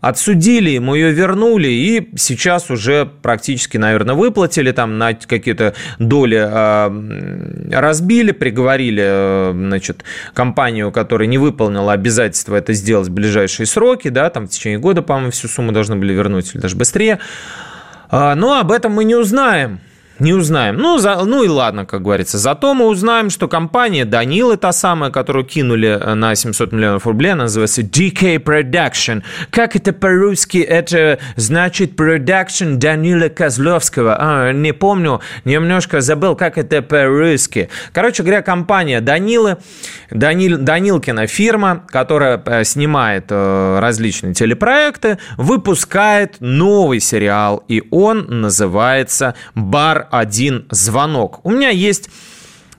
Отсудили, 0.00 0.70
ему 0.70 0.94
ее 0.94 1.10
вернули, 1.10 1.68
и 1.68 2.10
сейчас 2.16 2.70
уже 2.70 3.10
практически, 3.22 3.78
наверное, 3.78 4.14
выплатили, 4.14 4.70
там 4.70 4.98
на 4.98 5.14
какие-то 5.14 5.74
доли 5.98 6.38
э, 6.38 7.70
разбили, 7.72 8.32
приговорили, 8.32 9.02
э, 9.04 9.52
значит, 9.54 10.04
компанию, 10.34 10.92
которая 10.92 11.26
не 11.26 11.38
выполнила 11.38 11.92
обязательства 11.92 12.56
это 12.56 12.74
сделать 12.74 13.08
в 13.08 13.12
ближайшие 13.12 13.66
сроки, 13.66 14.08
да, 14.08 14.28
там 14.28 14.46
в 14.46 14.50
течение 14.50 14.78
года, 14.78 15.00
по-моему, 15.00 15.30
всю 15.30 15.48
сумму 15.48 15.72
должны 15.72 15.96
были 15.96 16.12
вернуть 16.12 16.54
или 16.54 16.60
даже 16.60 16.76
быстрее. 16.76 17.18
А, 18.10 18.34
но 18.34 18.60
об 18.60 18.72
этом 18.72 18.92
мы 18.92 19.04
не 19.04 19.14
узнаем. 19.14 19.80
Не 20.18 20.32
узнаем. 20.32 20.76
Ну, 20.76 20.96
за, 20.96 21.22
ну 21.24 21.44
и 21.44 21.48
ладно, 21.48 21.84
как 21.84 22.02
говорится. 22.02 22.38
Зато 22.38 22.72
мы 22.72 22.86
узнаем, 22.86 23.28
что 23.28 23.48
компания 23.48 24.06
Данилы, 24.06 24.56
та 24.56 24.72
самая, 24.72 25.10
которую 25.10 25.44
кинули 25.44 25.88
э, 25.88 26.14
на 26.14 26.34
700 26.34 26.72
миллионов 26.72 27.06
рублей, 27.06 27.34
называется 27.34 27.82
DK 27.82 28.42
Production. 28.42 29.22
Как 29.50 29.76
это 29.76 29.92
по-русски? 29.92 30.58
Это 30.58 31.18
значит 31.36 32.00
Production 32.00 32.76
Данила 32.76 33.28
Козловского. 33.28 34.16
А, 34.18 34.52
не 34.52 34.72
помню, 34.72 35.20
немножко 35.44 36.00
забыл, 36.00 36.34
как 36.34 36.56
это 36.56 36.80
по-русски. 36.80 37.68
Короче 37.92 38.22
говоря, 38.22 38.40
компания 38.40 39.02
Данилы, 39.02 39.58
Данил, 40.10 40.56
Данилкина 40.56 41.26
фирма, 41.26 41.84
которая 41.88 42.42
э, 42.46 42.64
снимает 42.64 43.26
э, 43.28 43.78
различные 43.80 44.32
телепроекты, 44.32 45.18
выпускает 45.36 46.36
новый 46.40 47.00
сериал, 47.00 47.62
и 47.68 47.82
он 47.90 48.40
называется 48.40 49.34
«Бар 49.54 50.05
один 50.10 50.66
звонок. 50.70 51.40
У 51.44 51.50
меня 51.50 51.70
есть 51.70 52.10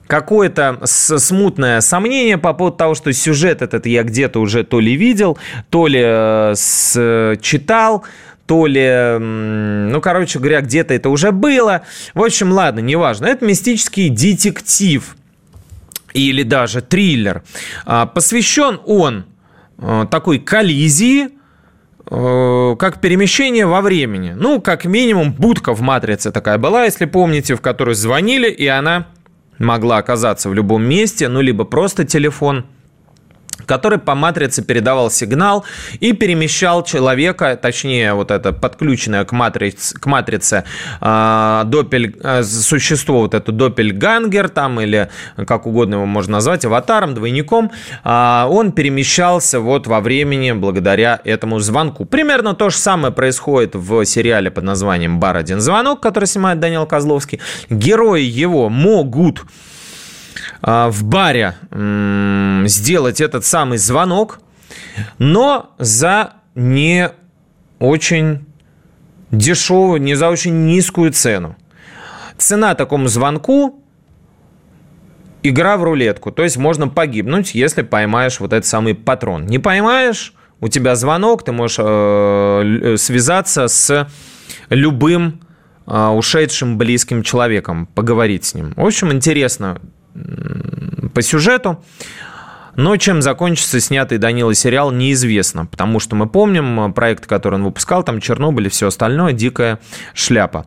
какое-то 0.06 0.80
смутное 0.84 1.80
сомнение 1.80 2.38
по 2.38 2.54
поводу 2.54 2.76
того, 2.76 2.94
что 2.94 3.12
сюжет 3.12 3.62
этот 3.62 3.86
я 3.86 4.02
где-то 4.02 4.40
уже 4.40 4.64
то 4.64 4.80
ли 4.80 4.96
видел, 4.96 5.38
то 5.70 5.86
ли 5.86 6.02
э, 6.02 7.36
читал, 7.40 8.04
то 8.46 8.66
ли, 8.66 9.18
ну, 9.18 10.00
короче 10.00 10.38
говоря, 10.38 10.62
где-то 10.62 10.94
это 10.94 11.10
уже 11.10 11.32
было. 11.32 11.82
В 12.14 12.22
общем, 12.22 12.50
ладно, 12.50 12.80
неважно. 12.80 13.26
Это 13.26 13.44
мистический 13.44 14.08
детектив 14.08 15.16
или 16.14 16.42
даже 16.42 16.80
триллер. 16.80 17.42
А, 17.84 18.06
посвящен 18.06 18.80
он 18.86 19.26
э, 19.76 20.06
такой 20.10 20.38
коллизии 20.38 21.28
как 22.08 23.00
перемещение 23.00 23.66
во 23.66 23.80
времени. 23.80 24.34
Ну, 24.36 24.60
как 24.60 24.84
минимум, 24.84 25.32
будка 25.32 25.74
в 25.74 25.80
«Матрице» 25.80 26.32
такая 26.32 26.58
была, 26.58 26.84
если 26.84 27.04
помните, 27.04 27.54
в 27.54 27.60
которую 27.60 27.94
звонили, 27.94 28.48
и 28.48 28.66
она 28.66 29.08
могла 29.58 29.98
оказаться 29.98 30.48
в 30.48 30.54
любом 30.54 30.84
месте, 30.84 31.28
ну, 31.28 31.40
либо 31.40 31.64
просто 31.64 32.04
телефон– 32.04 32.66
который 33.66 33.98
по 33.98 34.14
матрице 34.14 34.62
передавал 34.62 35.10
сигнал 35.10 35.64
и 36.00 36.12
перемещал 36.12 36.82
человека, 36.84 37.58
точнее, 37.60 38.14
вот 38.14 38.30
это 38.30 38.52
подключенное 38.52 39.24
к 39.24 39.32
матрице, 39.32 39.98
к 39.98 40.06
матрице 40.06 40.64
э, 41.00 41.62
допель, 41.66 42.16
э, 42.22 42.42
существо, 42.42 43.20
вот 43.20 43.34
это 43.34 43.52
допельгангер 43.52 44.48
там, 44.48 44.80
или 44.80 45.08
как 45.46 45.66
угодно 45.66 45.94
его 45.96 46.06
можно 46.06 46.34
назвать, 46.34 46.64
аватаром, 46.64 47.14
двойником, 47.14 47.70
э, 48.04 48.44
он 48.48 48.72
перемещался 48.72 49.60
вот 49.60 49.86
во 49.86 50.00
времени 50.00 50.52
благодаря 50.52 51.20
этому 51.24 51.58
звонку. 51.58 52.04
Примерно 52.04 52.54
то 52.54 52.70
же 52.70 52.76
самое 52.76 53.12
происходит 53.12 53.74
в 53.74 54.04
сериале 54.04 54.50
под 54.50 54.64
названием 54.64 55.18
«Бар 55.20 55.36
один 55.36 55.60
звонок», 55.60 56.00
который 56.00 56.26
снимает 56.26 56.60
Данил 56.60 56.86
Козловский. 56.86 57.40
Герои 57.70 58.22
его 58.22 58.68
могут 58.68 59.44
в 60.62 61.04
баре 61.04 61.54
сделать 62.66 63.20
этот 63.20 63.44
самый 63.44 63.78
звонок, 63.78 64.40
но 65.18 65.74
за 65.78 66.34
не 66.54 67.10
очень 67.78 68.46
дешевую, 69.30 70.00
не 70.00 70.14
за 70.14 70.28
очень 70.28 70.66
низкую 70.66 71.12
цену. 71.12 71.56
Цена 72.36 72.74
такому 72.74 73.08
звонку 73.08 73.82
игра 75.42 75.76
в 75.76 75.84
рулетку. 75.84 76.32
То 76.32 76.42
есть 76.42 76.56
можно 76.56 76.88
погибнуть, 76.88 77.54
если 77.54 77.82
поймаешь 77.82 78.40
вот 78.40 78.52
этот 78.52 78.66
самый 78.66 78.94
патрон. 78.94 79.46
Не 79.46 79.58
поймаешь, 79.58 80.34
у 80.60 80.68
тебя 80.68 80.96
звонок, 80.96 81.44
ты 81.44 81.52
можешь 81.52 81.78
э, 81.80 82.96
связаться 82.98 83.68
с 83.68 84.08
любым 84.70 85.40
э, 85.86 86.06
ушедшим 86.08 86.78
близким 86.78 87.22
человеком, 87.22 87.86
поговорить 87.86 88.44
с 88.44 88.54
ним. 88.54 88.72
В 88.76 88.84
общем, 88.84 89.12
интересно 89.12 89.80
по 91.14 91.22
сюжету. 91.22 91.82
Но 92.76 92.96
чем 92.96 93.22
закончится 93.22 93.80
снятый 93.80 94.18
Данила 94.18 94.54
сериал, 94.54 94.92
неизвестно, 94.92 95.66
потому 95.66 95.98
что 95.98 96.14
мы 96.14 96.28
помним 96.28 96.78
э, 96.80 96.92
проект, 96.92 97.26
который 97.26 97.56
он 97.56 97.64
выпускал, 97.64 98.04
там 98.04 98.20
Чернобыль 98.20 98.66
и 98.66 98.70
все 98.70 98.86
остальное, 98.86 99.32
дикая 99.32 99.80
шляпа. 100.14 100.64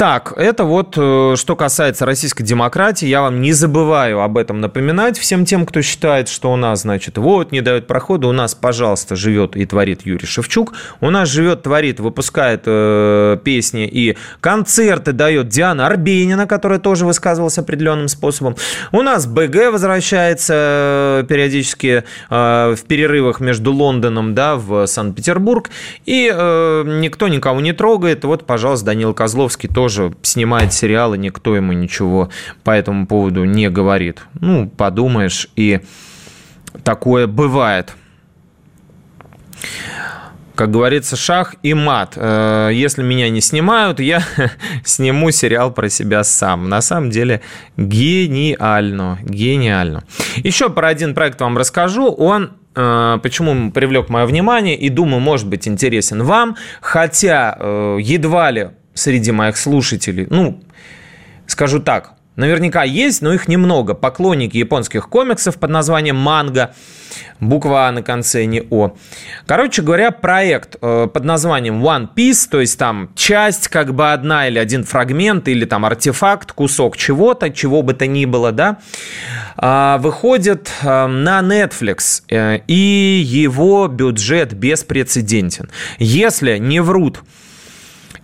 Так, 0.00 0.32
это 0.38 0.64
вот 0.64 0.94
э, 0.96 1.34
что 1.36 1.56
касается 1.56 2.06
российской 2.06 2.42
демократии. 2.42 3.04
Я 3.04 3.20
вам 3.20 3.42
не 3.42 3.52
забываю 3.52 4.22
об 4.22 4.38
этом 4.38 4.62
напоминать 4.62 5.18
всем 5.18 5.44
тем, 5.44 5.66
кто 5.66 5.82
считает, 5.82 6.30
что 6.30 6.50
у 6.50 6.56
нас, 6.56 6.80
значит, 6.80 7.18
вот, 7.18 7.52
не 7.52 7.60
дают 7.60 7.86
прохода. 7.86 8.26
У 8.26 8.32
нас, 8.32 8.54
пожалуйста, 8.54 9.14
живет 9.14 9.56
и 9.56 9.66
творит 9.66 10.06
Юрий 10.06 10.24
Шевчук. 10.24 10.72
У 11.02 11.10
нас 11.10 11.28
живет, 11.28 11.64
творит, 11.64 12.00
выпускает 12.00 12.62
э, 12.64 13.36
песни 13.44 13.86
и 13.86 14.16
концерты 14.40 15.12
дает 15.12 15.48
Диана 15.48 15.86
Арбенина, 15.86 16.46
которая 16.46 16.78
тоже 16.78 17.04
высказывалась 17.04 17.58
определенным 17.58 18.08
способом. 18.08 18.56
У 18.92 19.02
нас 19.02 19.26
БГ 19.26 19.70
возвращается 19.70 20.54
э, 20.56 21.24
периодически 21.28 22.04
э, 22.30 22.74
в 22.74 22.82
перерывах 22.84 23.40
между 23.40 23.70
Лондоном, 23.74 24.34
да, 24.34 24.56
в 24.56 24.86
Санкт-Петербург. 24.86 25.68
И 26.06 26.32
э, 26.34 26.84
никто 26.86 27.28
никого 27.28 27.60
не 27.60 27.74
трогает. 27.74 28.24
Вот, 28.24 28.46
пожалуйста, 28.46 28.86
Данил 28.86 29.12
Козловский 29.12 29.68
тоже 29.68 29.89
тоже 29.90 30.14
снимает 30.22 30.72
сериалы, 30.72 31.18
никто 31.18 31.56
ему 31.56 31.72
ничего 31.72 32.30
по 32.62 32.70
этому 32.70 33.06
поводу 33.06 33.44
не 33.44 33.68
говорит. 33.68 34.22
Ну, 34.40 34.68
подумаешь, 34.68 35.48
и 35.56 35.80
такое 36.84 37.26
бывает. 37.26 37.94
Как 40.54 40.70
говорится, 40.70 41.16
шах 41.16 41.54
и 41.62 41.74
мат. 41.74 42.12
Э, 42.16 42.70
если 42.72 43.02
меня 43.02 43.30
не 43.30 43.40
снимают, 43.40 43.98
я 43.98 44.22
сниму 44.84 45.32
сериал 45.32 45.72
про 45.72 45.88
себя 45.88 46.22
сам. 46.22 46.68
На 46.68 46.82
самом 46.82 47.10
деле 47.10 47.40
гениально, 47.76 49.18
гениально. 49.22 50.04
Еще 50.36 50.68
про 50.70 50.88
один 50.88 51.14
проект 51.14 51.40
вам 51.40 51.56
расскажу. 51.58 52.12
Он 52.12 52.52
э, 52.76 53.18
почему 53.22 53.72
привлек 53.72 54.08
мое 54.10 54.26
внимание 54.26 54.76
и 54.76 54.88
думаю, 54.90 55.20
может 55.20 55.48
быть 55.48 55.66
интересен 55.66 56.22
вам, 56.22 56.56
хотя 56.80 57.56
э, 57.58 57.98
едва 58.00 58.50
ли 58.50 58.70
среди 59.00 59.32
моих 59.32 59.56
слушателей, 59.56 60.26
ну, 60.30 60.62
скажу 61.46 61.80
так, 61.80 62.14
наверняка 62.36 62.84
есть, 62.84 63.22
но 63.22 63.32
их 63.32 63.48
немного. 63.48 63.94
Поклонники 63.94 64.56
японских 64.56 65.08
комиксов 65.08 65.56
под 65.56 65.70
названием 65.70 66.16
«Манго», 66.16 66.74
буква 67.40 67.88
А 67.88 67.92
на 67.92 68.02
конце, 68.02 68.44
не 68.44 68.62
О. 68.70 68.92
Короче 69.46 69.82
говоря, 69.82 70.10
проект 70.10 70.76
э, 70.80 71.08
под 71.12 71.24
названием 71.24 71.84
One 71.84 72.08
Piece, 72.14 72.48
то 72.50 72.60
есть 72.60 72.78
там 72.78 73.10
часть, 73.14 73.68
как 73.68 73.94
бы 73.94 74.12
одна 74.12 74.48
или 74.48 74.58
один 74.58 74.84
фрагмент, 74.84 75.48
или 75.48 75.64
там 75.64 75.84
артефакт, 75.84 76.52
кусок 76.52 76.96
чего-то, 76.96 77.50
чего 77.50 77.82
бы 77.82 77.94
то 77.94 78.06
ни 78.06 78.24
было, 78.26 78.52
да, 78.52 78.78
э, 79.56 79.96
выходит 80.00 80.70
э, 80.82 81.06
на 81.06 81.40
Netflix, 81.40 82.22
э, 82.28 82.60
и 82.66 83.22
его 83.24 83.88
бюджет 83.88 84.54
беспрецедентен. 84.54 85.68
Если 85.98 86.58
не 86.58 86.80
врут 86.80 87.22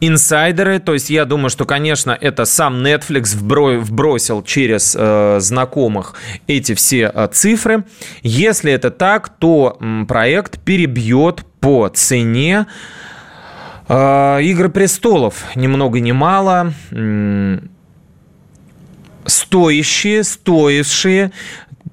инсайдеры. 0.00 0.78
То 0.78 0.94
есть 0.94 1.10
я 1.10 1.24
думаю, 1.24 1.50
что, 1.50 1.64
конечно, 1.64 2.16
это 2.18 2.44
сам 2.44 2.84
Netflix 2.84 3.36
вбросил 3.36 4.42
через 4.42 4.96
э, 4.98 5.38
знакомых 5.40 6.14
эти 6.46 6.74
все 6.74 7.10
э, 7.12 7.28
цифры. 7.32 7.84
Если 8.22 8.72
это 8.72 8.90
так, 8.90 9.28
то 9.28 9.78
проект 10.08 10.60
перебьет 10.60 11.44
по 11.60 11.88
цене 11.88 12.66
э, 13.88 14.42
Игры 14.42 14.68
престолов. 14.68 15.44
Ни 15.54 15.66
много 15.66 16.00
ни 16.00 16.12
мало. 16.12 16.72
М, 16.90 17.70
стоящие, 19.26 20.22
стоившие 20.24 21.32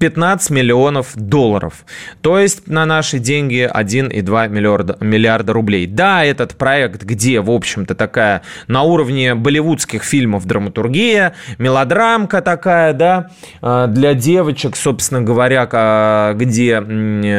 15 0.04 0.50
миллионов 0.50 1.16
долларов. 1.16 1.86
То 2.20 2.38
есть 2.38 2.68
на 2.68 2.84
наши 2.84 3.18
деньги 3.18 3.66
1,2 3.72 4.48
миллиарда, 4.48 4.98
миллиарда 5.00 5.54
рублей. 5.54 5.86
Да, 5.86 6.22
этот 6.22 6.56
проект, 6.58 7.04
где, 7.04 7.40
в 7.40 7.50
общем-то, 7.50 7.94
такая 7.94 8.42
на 8.68 8.82
уровне 8.82 9.34
болливудских 9.34 10.04
фильмов 10.04 10.44
драматургия, 10.44 11.32
мелодрамка 11.56 12.42
такая, 12.42 12.92
да, 12.92 13.30
а, 13.62 13.86
для 13.86 14.12
девочек, 14.12 14.76
собственно 14.76 15.22
говоря, 15.22 16.34
где 16.34 16.80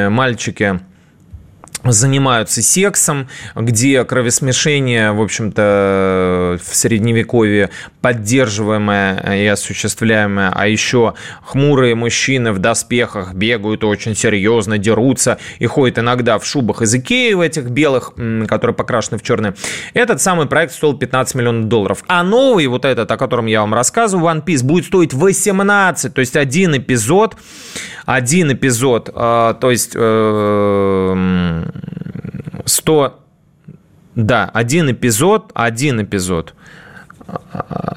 мальчики 0.10 0.80
занимаются 1.92 2.62
сексом, 2.62 3.28
где 3.56 4.04
кровосмешение, 4.04 5.12
в 5.12 5.22
общем-то, 5.22 6.60
в 6.64 6.76
средневековье 6.76 7.70
поддерживаемое 8.02 9.36
и 9.36 9.46
осуществляемое, 9.48 10.52
а 10.54 10.68
еще 10.68 11.14
хмурые 11.44 11.96
мужчины 11.96 12.52
в 12.52 12.60
доспехах 12.60 13.34
бегают 13.34 13.84
очень 13.84 14.16
серьезно, 14.16 14.78
дерутся 14.78 15.38
и 15.60 15.66
ходят 15.66 16.00
иногда 16.00 16.40
в 16.40 16.46
шубах 16.46 16.82
из 16.82 16.94
Икеи 16.94 17.34
в 17.34 17.42
этих 17.42 17.70
белых, 17.70 18.14
которые 18.48 18.76
покрашены 18.76 19.18
в 19.18 19.24
черные. 19.24 19.56
Этот 19.94 20.22
самый 20.22 20.48
проект 20.48 20.74
стоил 20.74 20.98
15 20.98 21.36
миллионов 21.36 21.68
долларов. 21.68 22.04
А 22.08 22.24
новый, 22.24 22.68
вот 22.68 22.86
этот, 22.86 23.10
о 23.12 23.18
котором 23.18 23.46
я 23.46 23.62
вам 23.62 23.74
рассказываю, 23.74 24.26
One 24.28 24.44
Piece, 24.44 24.64
будет 24.64 24.86
стоить 24.86 25.14
18, 25.14 26.14
то 26.14 26.20
есть 26.20 26.36
один 26.36 26.78
эпизод, 26.78 27.36
один 28.06 28.52
эпизод, 28.54 29.10
а, 29.14 29.54
то 29.56 29.72
есть 29.72 29.94
э, 29.96 31.66
100... 32.66 33.20
Да, 34.16 34.50
один 34.54 34.92
эпизод, 34.92 35.52
один 35.54 36.02
эпизод. 36.02 36.54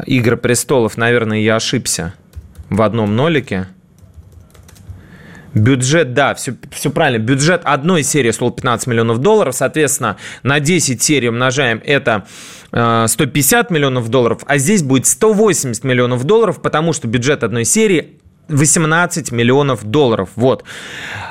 Игры 0.07 0.37
престолов, 0.37 0.97
наверное, 0.97 1.39
я 1.39 1.57
ошибся 1.57 2.15
в 2.71 2.83
одном 2.83 3.15
нолике. 3.15 3.69
Бюджет, 5.55 6.13
да, 6.15 6.35
все, 6.35 6.55
все 6.71 6.91
правильно. 6.91 7.23
Бюджет 7.23 7.63
одной 7.65 8.03
серии 8.03 8.31
стоил 8.31 8.51
15 8.51 8.87
миллионов 8.89 9.19
долларов. 9.19 9.55
Соответственно, 9.55 10.17
на 10.43 10.61
10 10.61 11.03
серий 11.03 11.29
умножаем 11.29 11.81
это 11.85 12.27
150 12.71 13.71
миллионов 13.71 14.09
долларов, 14.09 14.43
а 14.47 14.59
здесь 14.59 14.83
будет 14.83 15.07
180 15.07 15.85
миллионов 15.85 16.25
долларов, 16.25 16.61
потому 16.61 16.93
что 16.93 17.09
бюджет 17.09 17.43
одной 17.43 17.65
серии 17.65 18.19
18 18.49 19.31
миллионов 19.33 19.85
долларов. 19.85 20.31
Вот. 20.37 20.65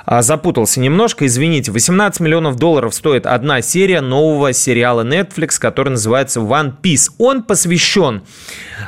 А, 0.06 0.22
запутался 0.22 0.80
немножко, 0.80 1.26
извините. 1.26 1.72
18 1.72 2.20
миллионов 2.22 2.56
долларов 2.56 2.94
стоит 2.94 3.26
одна 3.26 3.62
серия 3.62 4.02
нового 4.02 4.54
сериала 4.54 5.04
Netflix, 5.04 5.60
который 5.60 5.90
называется 5.90 6.40
One 6.40 6.74
Piece. 6.82 7.12
Он 7.18 7.44
посвящен, 7.44 8.22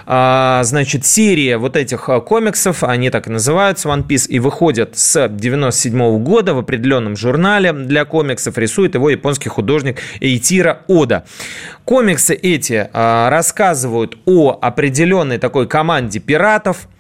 а, 0.06 0.62
значит, 0.64 1.06
серии 1.06 1.56
вот 1.56 1.76
этих 1.76 2.08
а, 2.10 2.22
комиксов, 2.22 2.84
они 2.84 3.10
так 3.10 3.28
и 3.28 3.32
называются 3.32 3.90
One 3.90 4.06
Piece, 4.06 4.28
и 4.28 4.40
выходят 4.40 4.98
с 4.98 5.28
97 5.28 6.24
года 6.24 6.54
в 6.54 6.60
определенном 6.60 7.18
журнале 7.18 7.74
для 7.74 8.06
комиксов. 8.06 8.58
Рисует 8.58 8.96
его 8.96 9.10
японский 9.10 9.50
художник 9.50 10.00
Эйтира 10.22 10.84
Ода. 10.88 11.26
Комиксы 11.84 12.36
эти 12.36 12.90
рассказывают 12.94 14.18
о 14.26 14.58
определенной 14.62 15.40
такой 15.40 15.68
команде 15.68 16.20
пиратов– 16.20 16.88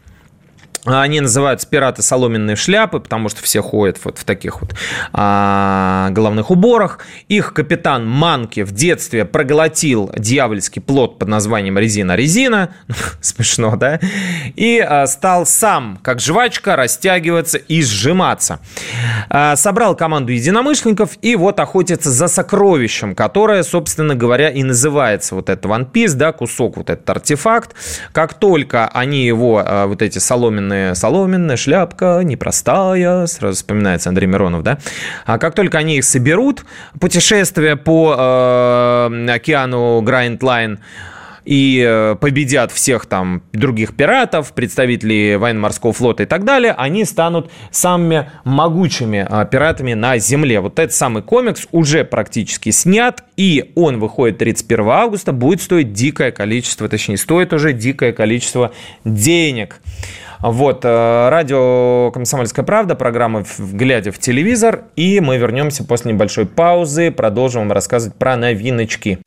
они 0.85 1.19
называются 1.19 1.67
пираты 1.67 2.01
соломенные 2.01 2.55
шляпы, 2.55 2.99
потому 2.99 3.29
что 3.29 3.41
все 3.43 3.61
ходят 3.61 3.99
вот 4.03 4.17
в 4.17 4.23
таких 4.23 4.61
вот 4.61 4.75
а, 5.11 6.09
головных 6.11 6.51
уборах. 6.51 6.99
Их 7.27 7.53
капитан 7.53 8.07
Манки 8.07 8.61
в 8.61 8.71
детстве 8.71 9.25
проглотил 9.25 10.11
дьявольский 10.17 10.81
плод 10.81 11.19
под 11.19 11.27
названием 11.27 11.77
резина-резина. 11.77 12.69
Смешно, 13.21 13.75
да? 13.75 13.99
И 14.55 14.79
а, 14.79 15.05
стал 15.07 15.45
сам, 15.45 15.99
как 16.01 16.21
жвачка, 16.21 16.75
растягиваться 16.75 17.57
и 17.57 17.81
сжиматься. 17.81 18.59
А, 19.29 19.55
собрал 19.55 19.95
команду 19.95 20.31
единомышленников 20.31 21.17
и 21.21 21.35
вот 21.35 21.59
охотится 21.59 22.09
за 22.09 22.27
сокровищем, 22.27 23.15
которое, 23.15 23.63
собственно 23.63 24.15
говоря, 24.15 24.49
и 24.49 24.63
называется 24.63 25.35
вот 25.35 25.49
этот 25.49 25.65
One 25.65 25.91
Piece, 25.91 26.13
да, 26.13 26.31
кусок, 26.31 26.77
вот 26.77 26.89
этот 26.89 27.09
артефакт. 27.09 27.75
Как 28.13 28.33
только 28.33 28.87
они 28.87 29.25
его, 29.25 29.61
а, 29.65 29.87
вот 29.87 30.01
эти 30.01 30.19
соломенные 30.19 30.78
соломенная, 30.93 31.29
соломенная 31.29 31.57
шляпка, 31.57 32.21
непростая, 32.23 33.25
сразу 33.27 33.55
вспоминается 33.55 34.09
Андрей 34.09 34.27
Миронов, 34.27 34.63
да? 34.63 34.77
А 35.25 35.37
как 35.37 35.55
только 35.55 35.77
они 35.77 35.97
их 35.97 36.05
соберут, 36.05 36.65
путешествие 36.99 37.75
по 37.75 38.15
э, 38.17 39.29
океану 39.29 40.01
Grand 40.01 40.41
Line 40.43 40.79
и 41.45 41.83
э, 41.85 42.15
победят 42.15 42.71
всех 42.71 43.05
там 43.05 43.41
других 43.53 43.95
пиратов, 43.95 44.53
представителей 44.53 45.35
военно-морского 45.35 45.93
флота 45.93 46.23
и 46.23 46.25
так 46.25 46.43
далее, 46.43 46.73
они 46.77 47.05
станут 47.05 47.51
самыми 47.71 48.29
могучими 48.43 49.27
э, 49.27 49.45
пиратами 49.49 49.93
на 49.93 50.17
Земле. 50.19 50.59
Вот 50.59 50.79
этот 50.79 50.95
самый 50.95 51.23
комикс 51.23 51.67
уже 51.71 52.03
практически 52.03 52.69
снят, 52.69 53.23
и 53.35 53.71
он 53.75 53.99
выходит 53.99 54.37
31 54.37 54.89
августа, 54.89 55.33
будет 55.33 55.61
стоить 55.61 55.91
дикое 55.93 56.31
количество, 56.31 56.87
точнее, 56.87 57.17
стоит 57.17 57.51
уже 57.51 57.73
дикое 57.73 58.13
количество 58.13 58.71
денег. 59.03 59.81
Вот, 60.41 60.85
э, 60.85 61.29
радио 61.29 62.11
«Комсомольская 62.11 62.63
правда», 62.63 62.95
программа 62.95 63.43
«Глядя 63.57 64.13
в 64.13 64.19
телевизор», 64.19 64.83
и 64.95 65.19
мы 65.19 65.35
вернемся 65.35 65.83
после 65.83 66.13
небольшой 66.13 66.45
паузы, 66.45 67.11
продолжим 67.11 67.63
вам 67.63 67.73
рассказывать 67.73 68.15
про 68.15 68.37
новиночки. 68.37 69.19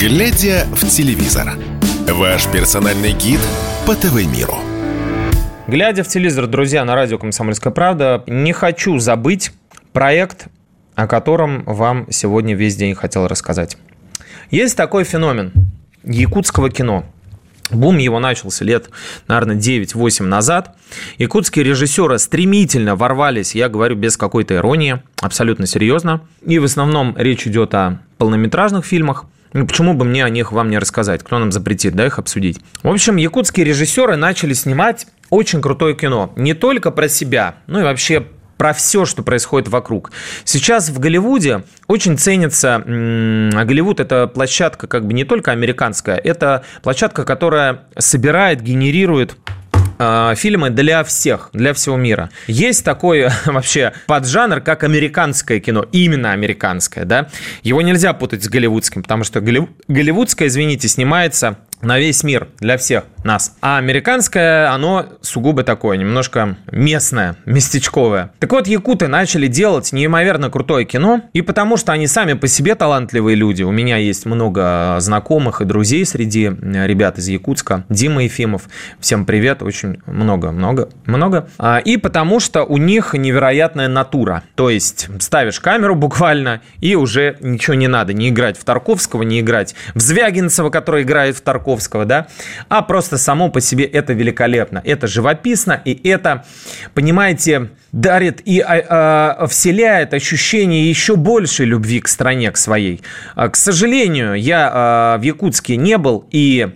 «Глядя 0.00 0.64
в 0.72 0.88
телевизор»– 0.88 1.52
ваш 2.08 2.46
персональный 2.50 3.12
гид 3.12 3.40
по 3.86 3.94
ТВ-миру. 3.94 4.56
Глядя 5.66 6.04
в 6.04 6.08
телевизор, 6.08 6.46
друзья, 6.46 6.86
на 6.86 6.94
радио 6.94 7.18
«Комсомольская 7.18 7.70
правда», 7.70 8.24
не 8.26 8.54
хочу 8.54 8.98
забыть 8.98 9.52
проект, 9.92 10.46
о 10.94 11.06
котором 11.06 11.64
вам 11.66 12.06
сегодня 12.10 12.54
весь 12.54 12.76
день 12.76 12.94
хотел 12.94 13.26
рассказать. 13.26 13.76
Есть 14.54 14.76
такой 14.76 15.02
феномен 15.02 15.50
якутского 16.04 16.70
кино. 16.70 17.04
Бум 17.72 17.98
его 17.98 18.20
начался 18.20 18.64
лет, 18.64 18.88
наверное, 19.26 19.56
9-8 19.56 20.22
назад. 20.22 20.76
Якутские 21.18 21.64
режиссеры 21.64 22.20
стремительно 22.20 22.94
ворвались, 22.94 23.56
я 23.56 23.68
говорю 23.68 23.96
без 23.96 24.16
какой-то 24.16 24.54
иронии, 24.54 25.02
абсолютно 25.20 25.66
серьезно. 25.66 26.20
И 26.46 26.60
в 26.60 26.64
основном 26.66 27.16
речь 27.18 27.48
идет 27.48 27.74
о 27.74 27.98
полнометражных 28.16 28.84
фильмах. 28.84 29.24
Ну, 29.54 29.66
почему 29.66 29.92
бы 29.94 30.04
мне 30.04 30.24
о 30.24 30.28
них 30.28 30.52
вам 30.52 30.70
не 30.70 30.78
рассказать? 30.78 31.24
Кто 31.24 31.40
нам 31.40 31.50
запретит, 31.50 31.96
да, 31.96 32.06
их 32.06 32.20
обсудить? 32.20 32.60
В 32.84 32.88
общем, 32.90 33.16
якутские 33.16 33.66
режиссеры 33.66 34.14
начали 34.14 34.52
снимать 34.52 35.08
очень 35.30 35.60
крутое 35.62 35.96
кино. 35.96 36.32
Не 36.36 36.54
только 36.54 36.92
про 36.92 37.08
себя, 37.08 37.56
ну 37.66 37.80
и 37.80 37.82
вообще 37.82 38.28
про 38.64 38.72
все, 38.72 39.04
что 39.04 39.22
происходит 39.22 39.68
вокруг. 39.68 40.10
Сейчас 40.44 40.88
в 40.88 40.98
Голливуде 40.98 41.64
очень 41.86 42.16
ценится... 42.16 42.82
Голливуд– 42.86 44.00
это 44.00 44.26
площадка 44.26 44.86
как 44.86 45.06
бы 45.06 45.12
не 45.12 45.24
только 45.24 45.50
американская, 45.50 46.16
это 46.16 46.64
площадка, 46.82 47.26
которая 47.26 47.80
собирает, 47.98 48.62
генерирует 48.62 49.36
а, 49.98 50.34
фильмы 50.34 50.70
для 50.70 51.04
всех, 51.04 51.50
для 51.52 51.74
всего 51.74 51.98
мира. 51.98 52.30
Есть 52.46 52.86
такой 52.86 53.28
вообще 53.44 53.92
поджанр, 54.06 54.62
как 54.62 54.82
американское 54.82 55.60
кино, 55.60 55.84
именно 55.92 56.32
американское, 56.32 57.04
да. 57.04 57.28
Его 57.62 57.82
нельзя 57.82 58.14
путать 58.14 58.44
с 58.44 58.48
голливудским, 58.48 59.02
потому 59.02 59.24
что 59.24 59.42
голливудское, 59.42 60.48
извините, 60.48 60.88
снимается 60.88 61.58
на 61.82 61.98
весь 61.98 62.24
мир, 62.24 62.48
для 62.60 62.78
всех. 62.78 63.04
Нас. 63.24 63.56
А 63.60 63.78
американское, 63.78 64.70
оно 64.70 65.06
сугубо 65.20 65.64
такое, 65.64 65.96
немножко 65.96 66.56
местное, 66.70 67.36
местечковое. 67.46 68.30
Так 68.38 68.52
вот, 68.52 68.66
якуты 68.66 69.08
начали 69.08 69.46
делать 69.46 69.92
неимоверно 69.92 70.50
крутое 70.50 70.84
кино, 70.84 71.22
и 71.32 71.42
потому 71.42 71.76
что 71.76 71.92
они 71.92 72.06
сами 72.06 72.34
по 72.34 72.46
себе 72.46 72.74
талантливые 72.74 73.34
люди. 73.34 73.62
У 73.62 73.70
меня 73.70 73.96
есть 73.96 74.26
много 74.26 74.96
знакомых 75.00 75.60
и 75.60 75.64
друзей 75.64 76.04
среди 76.04 76.44
ребят 76.46 77.18
из 77.18 77.28
Якутска. 77.28 77.84
Дима 77.88 78.24
Ефимов, 78.24 78.62
всем 79.00 79.24
привет, 79.24 79.62
очень 79.62 79.98
много, 80.06 80.52
много, 80.52 80.88
много. 81.06 81.48
А, 81.58 81.78
и 81.78 81.96
потому 81.96 82.40
что 82.40 82.64
у 82.64 82.76
них 82.76 83.14
невероятная 83.14 83.88
натура. 83.88 84.42
То 84.54 84.70
есть 84.70 85.08
ставишь 85.20 85.60
камеру 85.60 85.94
буквально, 85.94 86.60
и 86.80 86.94
уже 86.94 87.36
ничего 87.40 87.74
не 87.74 87.88
надо. 87.88 88.12
Не 88.12 88.28
играть 88.28 88.58
в 88.58 88.64
Тарковского, 88.64 89.22
не 89.22 89.40
играть 89.40 89.74
в 89.94 90.00
Звягинцева, 90.00 90.70
который 90.70 91.02
играет 91.02 91.36
в 91.36 91.40
Тарковского, 91.40 92.04
да, 92.04 92.26
а 92.68 92.82
просто 92.82 93.13
само 93.18 93.50
по 93.50 93.60
себе 93.60 93.84
это 93.84 94.12
великолепно. 94.12 94.80
Это 94.84 95.06
живописно, 95.06 95.80
и 95.84 96.08
это, 96.08 96.44
понимаете, 96.94 97.70
дарит 97.94 98.42
и 98.44 98.60
а, 98.60 99.38
а, 99.40 99.46
вселяет 99.46 100.14
ощущение 100.14 100.88
еще 100.88 101.14
большей 101.14 101.66
любви 101.66 102.00
к 102.00 102.08
стране, 102.08 102.50
к 102.50 102.56
своей. 102.56 103.02
А, 103.36 103.48
к 103.48 103.56
сожалению, 103.56 104.34
я 104.34 104.70
а, 104.72 105.18
в 105.18 105.22
Якутске 105.22 105.76
не 105.76 105.96
был, 105.96 106.26
и 106.30 106.68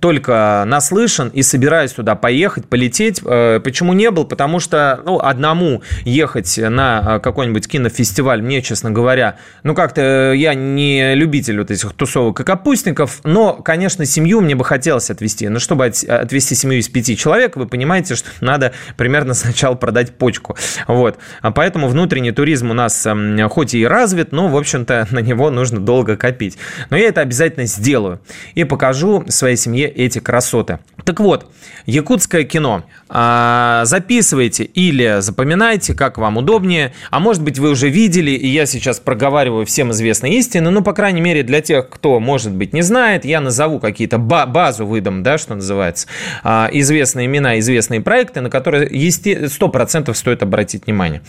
только 0.00 0.64
наслышан 0.66 1.28
и 1.28 1.42
собираюсь 1.42 1.92
туда 1.92 2.14
поехать, 2.14 2.66
полететь. 2.66 3.20
Э, 3.24 3.60
почему 3.60 3.92
не 3.94 4.10
был? 4.10 4.24
Потому 4.24 4.60
что 4.60 5.00
ну, 5.04 5.18
одному 5.18 5.82
ехать 6.04 6.58
на 6.58 7.16
э, 7.16 7.20
какой-нибудь 7.20 7.66
кинофестиваль, 7.66 8.42
мне, 8.42 8.60
честно 8.60 8.90
говоря, 8.90 9.36
ну 9.62 9.74
как-то 9.74 10.32
я 10.32 10.54
не 10.54 11.14
любитель 11.14 11.58
вот 11.58 11.70
этих 11.70 11.92
тусовок 11.94 12.40
и 12.40 12.44
капустников, 12.44 13.20
но, 13.24 13.54
конечно, 13.54 14.04
семью 14.04 14.42
мне 14.42 14.54
бы 14.54 14.64
хотелось 14.64 15.10
отвезти. 15.10 15.48
Но 15.48 15.58
чтобы 15.58 15.86
отвезти 15.86 16.54
семью 16.54 16.78
из 16.78 16.88
пяти 16.88 17.16
человек, 17.16 17.56
вы 17.56 17.66
понимаете, 17.66 18.16
что 18.16 18.28
надо 18.40 18.72
примерно 18.96 19.34
сначала 19.34 19.74
продать 19.74 20.16
почку. 20.18 20.56
Вот. 20.86 21.18
А 21.42 21.50
поэтому 21.50 21.88
внутренний 21.88 22.32
туризм 22.32 22.70
у 22.70 22.74
нас 22.74 23.04
эм, 23.06 23.48
хоть 23.48 23.74
и 23.74 23.86
развит, 23.86 24.32
но, 24.32 24.48
в 24.48 24.56
общем-то, 24.56 25.08
на 25.10 25.20
него 25.20 25.50
нужно 25.50 25.80
долго 25.80 26.16
копить. 26.16 26.58
Но 26.90 26.96
я 26.96 27.08
это 27.08 27.20
обязательно 27.20 27.66
сделаю 27.66 28.20
и 28.54 28.64
покажу 28.64 29.24
своей 29.28 29.56
семье 29.56 29.88
эти 29.88 30.18
красоты. 30.18 30.78
Так 31.04 31.20
вот, 31.20 31.50
якутское 31.86 32.44
кино. 32.44 32.84
А, 33.08 33.82
записывайте 33.84 34.64
или 34.64 35.20
запоминайте, 35.20 35.94
как 35.94 36.18
вам 36.18 36.36
удобнее. 36.38 36.92
А 37.10 37.20
может 37.20 37.42
быть, 37.42 37.58
вы 37.58 37.70
уже 37.70 37.88
видели, 37.88 38.32
и 38.32 38.48
я 38.48 38.66
сейчас 38.66 38.98
проговариваю 38.98 39.64
всем 39.64 39.92
известные 39.92 40.36
истины. 40.38 40.70
Ну, 40.70 40.82
по 40.82 40.92
крайней 40.92 41.20
мере, 41.20 41.44
для 41.44 41.60
тех, 41.60 41.88
кто, 41.88 42.18
может 42.18 42.52
быть, 42.52 42.72
не 42.72 42.82
знает, 42.82 43.24
я 43.24 43.40
назову 43.40 43.78
какие-то 43.78 44.18
базу 44.18 44.84
выдам, 44.84 45.22
да, 45.22 45.38
что 45.38 45.54
называется. 45.54 46.08
А, 46.42 46.68
известные 46.72 47.26
имена, 47.26 47.58
известные 47.60 48.00
проекты, 48.00 48.40
на 48.40 48.50
которые, 48.50 48.88
естественно, 48.90 49.46
100% 49.46 50.12
стоит 50.14 50.42
обратить 50.56 50.86
внимание. 50.86 51.20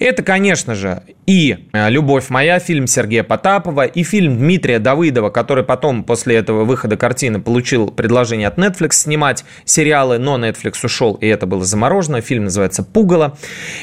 Это, 0.00 0.24
конечно 0.24 0.74
же, 0.74 1.02
и 1.26 1.56
«Любовь 1.72 2.30
моя», 2.30 2.58
фильм 2.58 2.86
Сергея 2.86 3.22
Потапова, 3.22 3.84
и 3.84 4.02
фильм 4.02 4.38
Дмитрия 4.38 4.78
Давыдова, 4.78 5.30
который 5.30 5.62
потом, 5.64 6.02
после 6.02 6.36
этого 6.36 6.64
выхода 6.64 6.96
картины, 6.96 7.40
получил 7.40 7.88
предложение 7.90 8.48
от 8.48 8.58
Netflix 8.58 8.92
снимать 8.92 9.44
сериалы, 9.64 10.18
но 10.18 10.36
Netflix 10.38 10.84
ушел, 10.84 11.14
и 11.14 11.26
это 11.26 11.46
было 11.46 11.64
заморожено. 11.64 12.20
Фильм 12.20 12.44
называется 12.44 12.82
«Пугало». 12.82 13.36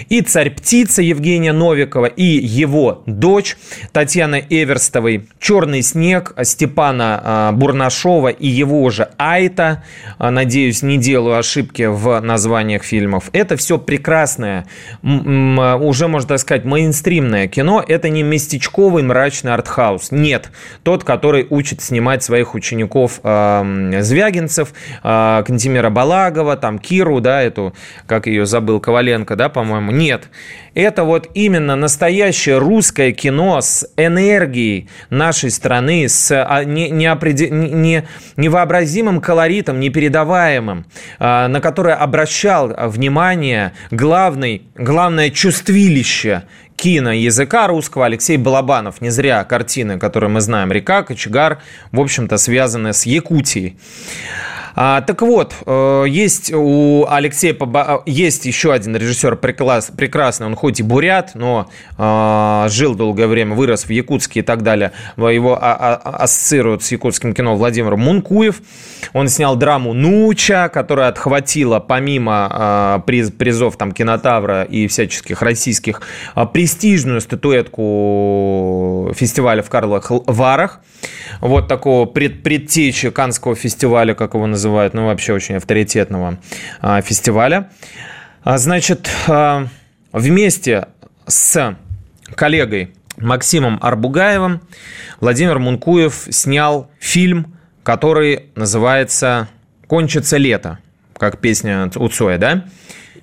И 0.09 0.21
«Царь-птица» 0.21 1.01
Евгения 1.01 1.53
Новикова, 1.53 2.05
и 2.05 2.23
его 2.23 3.03
дочь 3.05 3.57
Татьяны 3.91 4.45
Эверстовой, 4.49 5.27
«Черный 5.39 5.81
снег» 5.81 6.33
Степана 6.43 7.21
а, 7.23 7.51
Бурнашова 7.51 8.29
и 8.29 8.47
его 8.47 8.89
же 8.89 9.09
Айта. 9.17 9.83
А, 10.17 10.31
надеюсь, 10.31 10.81
не 10.81 10.97
делаю 10.97 11.37
ошибки 11.37 11.83
в 11.83 12.19
названиях 12.21 12.83
фильмов. 12.83 13.29
Это 13.33 13.57
все 13.57 13.77
прекрасное, 13.77 14.65
уже, 15.01 16.07
можно 16.07 16.37
сказать, 16.37 16.65
мейнстримное 16.65 17.47
кино. 17.47 17.83
Это 17.85 18.09
не 18.09 18.23
местечковый 18.23 19.03
мрачный 19.03 19.53
артхаус. 19.53 20.11
Нет. 20.11 20.51
Тот, 20.83 21.03
который 21.03 21.47
учит 21.49 21.81
снимать 21.81 22.23
своих 22.23 22.55
учеников 22.55 23.19
Звягинцев, 23.23 24.73
а, 25.01 25.43
Кантимира 25.43 25.89
Балагова, 25.89 26.55
там 26.57 26.79
Киру, 26.79 27.19
да, 27.19 27.41
эту, 27.41 27.73
как 28.07 28.27
ее 28.27 28.45
забыл, 28.45 28.79
Коваленко, 28.79 29.35
да, 29.35 29.49
по-моему. 29.49 29.91
Нет. 29.91 30.29
Это 30.75 31.03
вот 31.03 31.29
именно 31.35 31.75
настоящее 31.75 32.57
русское 32.57 33.11
кино 33.11 33.61
с 33.61 33.87
энергией 33.95 34.89
нашей 35.09 35.51
страны, 35.51 36.07
с 36.09 36.31
а, 36.31 36.63
не, 36.63 36.89
неопредел... 36.89 37.53
не, 37.53 38.05
невообразимым 38.37 39.21
колоритом, 39.21 39.79
непередаваемым, 39.79 40.85
а, 41.19 41.47
на 41.47 41.61
которое 41.61 41.95
обращал 41.95 42.73
внимание 42.89 43.73
главный, 43.91 44.52
главное 44.75 45.29
чувствилище 45.29 46.43
киноязыка 46.75 47.67
русского 47.67 48.05
Алексей 48.05 48.37
Балабанов. 48.37 49.01
Не 49.01 49.09
зря 49.09 49.43
картины, 49.43 49.99
которые 49.99 50.29
мы 50.29 50.41
знаем, 50.41 50.71
«Река», 50.71 51.03
«Кочегар», 51.03 51.61
в 51.91 51.99
общем-то, 51.99 52.37
связаны 52.37 52.93
с 52.93 53.05
Якутией. 53.05 53.77
А, 54.75 55.01
так 55.01 55.21
вот, 55.21 55.53
э, 55.65 56.05
есть 56.07 56.51
у 56.51 57.05
Алексея 57.07 57.53
Поба... 57.53 58.01
есть 58.05 58.45
еще 58.45 58.73
один 58.73 58.95
режиссер 58.95 59.35
прекрас... 59.35 59.91
прекрасный, 59.95 60.47
он 60.47 60.55
хоть 60.55 60.79
и 60.79 60.83
бурят, 60.83 61.31
но 61.35 61.69
э, 61.97 62.67
жил 62.69 62.95
долгое 62.95 63.27
время, 63.27 63.53
вырос 63.55 63.85
в 63.85 63.91
Якутске 63.91 64.39
и 64.39 64.43
так 64.43 64.63
далее. 64.63 64.91
Его 65.15 65.57
а, 65.61 65.73
а, 65.73 66.23
ассоциируют 66.23 66.83
с 66.83 66.91
якутским 66.91 67.33
кино 67.33 67.55
Владимир 67.55 67.95
Мункуев. 67.97 68.61
Он 69.13 69.29
снял 69.29 69.55
драму 69.55 69.93
«Нуча», 69.93 70.69
которая 70.69 71.09
отхватила 71.09 71.79
помимо 71.79 72.49
э, 72.51 73.05
приз... 73.05 73.29
призов 73.31 73.77
там 73.77 73.91
кинотавра 73.91 74.63
и 74.63 74.87
всяческих 74.87 75.43
российских 75.43 76.01
э, 76.35 76.45
престижную 76.51 77.21
статуэтку 77.21 79.11
фестиваля 79.15 79.61
в 79.61 79.69
Карловых 79.69 80.11
Варах. 80.25 80.79
Вот 81.41 81.67
такого 81.67 82.05
пред... 82.05 82.41
предтечи 82.41 83.11
Канского 83.11 83.53
фестиваля, 83.55 84.15
как 84.15 84.33
его 84.33 84.47
называют 84.47 84.62
называют, 84.63 84.93
ну, 84.93 85.07
вообще 85.07 85.33
очень 85.33 85.55
авторитетного 85.55 86.37
а, 86.79 87.01
фестиваля. 87.01 87.69
А, 88.43 88.57
значит, 88.57 89.09
а, 89.27 89.67
вместе 90.13 90.87
с 91.27 91.75
коллегой 92.35 92.93
Максимом 93.17 93.77
Арбугаевым 93.81 94.61
Владимир 95.19 95.59
Мункуев 95.59 96.27
снял 96.29 96.89
фильм, 96.99 97.57
который 97.83 98.45
называется 98.55 99.49
«Кончится 99.87 100.37
лето», 100.37 100.79
как 101.17 101.39
песня 101.39 101.91
у 101.95 102.07
Цоя, 102.07 102.37
да? 102.37 102.65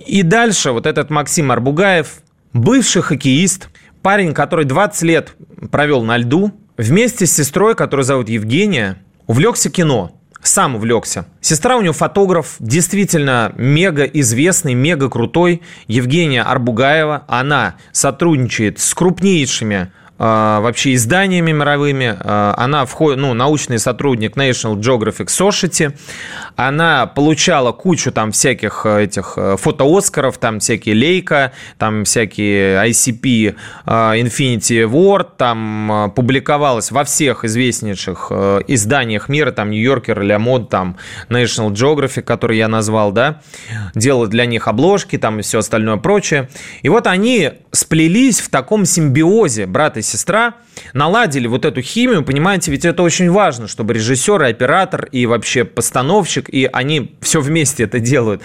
И 0.07 0.23
дальше 0.23 0.73
вот 0.73 0.85
этот 0.85 1.09
Максим 1.09 1.51
Арбугаев, 1.51 2.21
бывший 2.53 3.01
хоккеист, 3.01 3.71
парень, 4.03 4.35
который 4.35 4.67
20 4.67 5.03
лет 5.03 5.35
провел 5.71 6.03
на 6.03 6.19
льду, 6.19 6.53
вместе 6.77 7.25
с 7.25 7.35
сестрой, 7.35 7.75
которую 7.75 8.05
зовут 8.05 8.29
Евгения, 8.29 8.99
увлекся 9.27 9.71
кино– 9.71 10.15
сам 10.43 10.77
увлекся. 10.77 11.27
Сестра 11.41 11.77
у 11.77 11.83
него 11.83 11.93
фотограф, 11.93 12.57
действительно 12.59 13.53
мега 13.57 14.05
известный, 14.05 14.75
мега 14.75 15.09
крутой, 15.09 15.63
Евгения 15.87 16.43
Арбугаева. 16.43 17.25
Она 17.29 17.77
сотрудничает 17.93 18.81
с 18.81 18.95
крупнейшими 18.95 19.93
вообще 20.21 20.95
изданиями 20.95 21.53
мировыми. 21.53 22.15
А, 22.21 22.55
она 22.59 22.85
входит, 22.85 23.19
ну, 23.19 23.33
научный 23.33 23.79
сотрудник 23.79 24.37
National 24.37 24.77
Geographic 24.77 25.27
Society. 25.27 25.97
Она 26.57 27.07
получала 27.07 27.73
кучу 27.73 28.13
там 28.13 28.33
всяких 28.33 28.83
э, 28.85 29.05
этих 29.05 29.35
э, 29.37 29.57
фото-оскаров, 29.59 30.37
там 30.37 30.61
всякие 30.61 30.95
Leica, 30.95 31.53
там 31.79 32.05
всякие 32.05 32.87
ICP, 32.91 33.57
а, 33.87 34.15
Infinity 34.17 34.85
Ward, 34.85 35.29
там 35.39 36.13
публиковалась 36.15 36.91
во 36.91 37.05
всех 37.05 37.45
известнейших 37.45 38.27
э, 38.31 38.61
изданиях 38.69 39.31
мира, 39.31 39.53
там 39.53 39.71
Нью-Йоркер, 39.71 40.21
Ля 40.21 40.39
Мод, 40.39 40.69
там 40.69 40.99
National 41.31 41.71
Geographic, 41.71 42.23
который 42.23 42.59
я 42.59 42.69
назвал, 42.69 43.13
да, 43.13 43.41
делала 43.95 44.27
для 44.27 44.45
них 44.45 44.69
обложки, 44.69 45.17
там 45.17 45.39
и 45.39 45.43
все 45.43 45.61
остальное 45.61 45.97
прочее. 45.97 46.51
И 46.83 46.91
вот 46.91 47.07
они 47.07 47.53
сплелись 47.73 48.41
в 48.41 48.51
таком 48.51 48.85
симбиозе, 48.85 49.65
брат 49.65 49.97
и 49.97 50.03
сестра, 50.11 50.55
наладили 50.93 51.47
вот 51.47 51.65
эту 51.65 51.81
химию, 51.83 52.25
понимаете, 52.25 52.71
ведь 52.71 52.85
это 52.85 53.03
очень 53.03 53.31
важно, 53.31 53.69
чтобы 53.69 53.95
режиссер, 53.95 54.43
и 54.43 54.51
оператор, 54.51 55.07
и 55.13 55.27
вообще 55.27 55.65
постановщик, 55.65 56.49
и 56.49 56.69
они 56.73 57.17
все 57.21 57.41
вместе 57.41 57.85
это 57.85 58.01
делают, 58.01 58.43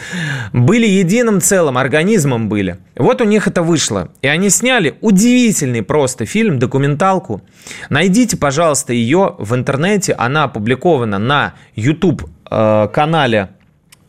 были 0.53 0.87
единым 0.87 1.41
целым, 1.41 1.77
организмом 1.77 2.49
были. 2.49 2.77
Вот 2.95 3.21
у 3.21 3.25
них 3.25 3.47
это 3.47 3.61
вышло. 3.61 4.09
И 4.21 4.27
они 4.27 4.49
сняли 4.49 4.95
удивительный 5.01 5.83
просто 5.83 6.25
фильм, 6.25 6.59
документалку. 6.59 7.41
Найдите, 7.89 8.37
пожалуйста, 8.37 8.93
ее 8.93 9.35
в 9.37 9.53
интернете. 9.55 10.13
Она 10.13 10.43
опубликована 10.43 11.19
на 11.19 11.53
YouTube-канале 11.75 13.49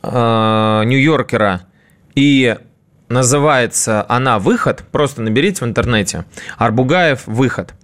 э, 0.02 0.08
э, 0.08 0.82
Нью-Йоркера 0.84 1.62
и 2.14 2.56
Называется 3.08 4.04
она 4.08 4.38
«Выход». 4.38 4.84
Просто 4.90 5.22
наберите 5.22 5.64
в 5.64 5.68
интернете. 5.68 6.24
Арбугаев 6.58 7.26
«Выход». 7.26 7.74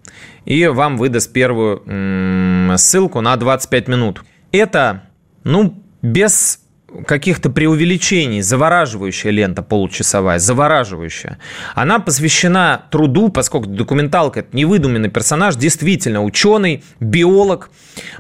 И 0.45 0.67
вам 0.67 0.97
выдаст 0.97 1.33
первую 1.33 2.77
ссылку 2.77 3.21
на 3.21 3.37
25 3.37 3.89
минут. 3.89 4.25
Это, 4.51 5.05
ну, 5.45 5.83
без 6.03 6.62
каких-то 7.07 7.51
преувеличений, 7.51 8.43
завораживающая 8.43 9.31
лента 9.31 9.63
получасовая, 9.63 10.39
завораживающая. 10.39 11.39
Она 11.75 11.99
посвящена 11.99 12.83
труду, 12.91 13.29
поскольку 13.29 13.67
документалка– 13.67 14.41
это 14.41 14.57
невыдуманный 14.57 15.11
персонаж, 15.11 15.57
действительно 15.57 16.23
ученый, 16.23 16.85
биолог. 17.01 17.71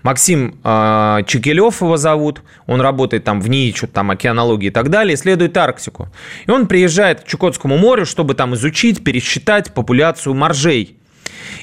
Максим 0.02 0.58
э, 0.64 1.20
Чекелев 1.26 1.80
его 1.82 1.96
зовут, 1.96 2.42
он 2.66 2.80
работает 2.80 3.24
там 3.24 3.40
в 3.40 3.48
НИИ, 3.48 3.72
что-то 3.74 3.94
там 3.94 4.10
океанологии 4.10 4.68
и 4.68 4.70
так 4.70 4.90
далее, 4.90 5.14
исследует 5.14 5.56
Арктику. 5.56 6.08
И 6.46 6.50
он 6.50 6.66
приезжает 6.66 7.22
к 7.22 7.24
Чукотскому 7.26 7.76
морю, 7.78 8.06
чтобы 8.06 8.34
там 8.34 8.54
изучить, 8.54 9.04
пересчитать 9.04 9.72
популяцию 9.74 10.34
моржей– 10.34 10.96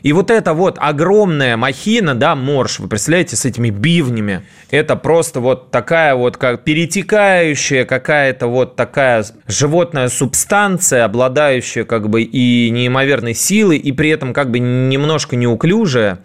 и 0.02 0.14
вот 0.14 0.32
эта 0.32 0.54
вот 0.54 0.78
огромная 0.80 1.58
махина, 1.58 2.16
да, 2.16 2.36
морж, 2.36 2.80
вы 2.80 2.88
представляете, 2.88 3.36
с 3.36 3.46
этими 3.46 3.70
бивнями, 3.70 4.44
это 4.72 4.96
просто 4.96 5.40
вот 5.40 5.72
такая 5.72 6.16
вот 6.16 6.38
как 6.38 6.64
перетекающая 6.64 7.86
какая-то 7.86 8.48
вот 8.48 8.76
такая 8.76 9.26
животная 9.48 10.10
субстанция, 10.10 11.06
обладающая 11.06 11.84
как 11.84 12.10
бы 12.10 12.22
и 12.22 12.70
неимоверной 12.70 13.34
силой, 13.34 13.78
и 13.78 13.92
при 13.92 14.10
этом 14.10 14.34
как 14.34 14.52
бы 14.52 14.60
немножко 14.60 15.36
неуклюжая. 15.36 16.20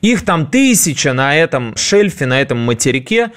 Их 0.00 0.24
там 0.24 0.46
тысяча 0.46 1.12
на 1.12 1.36
этом 1.36 1.76
шельфе, 1.76 2.26
на 2.26 2.40
этом 2.40 2.58
материке, 2.58 3.30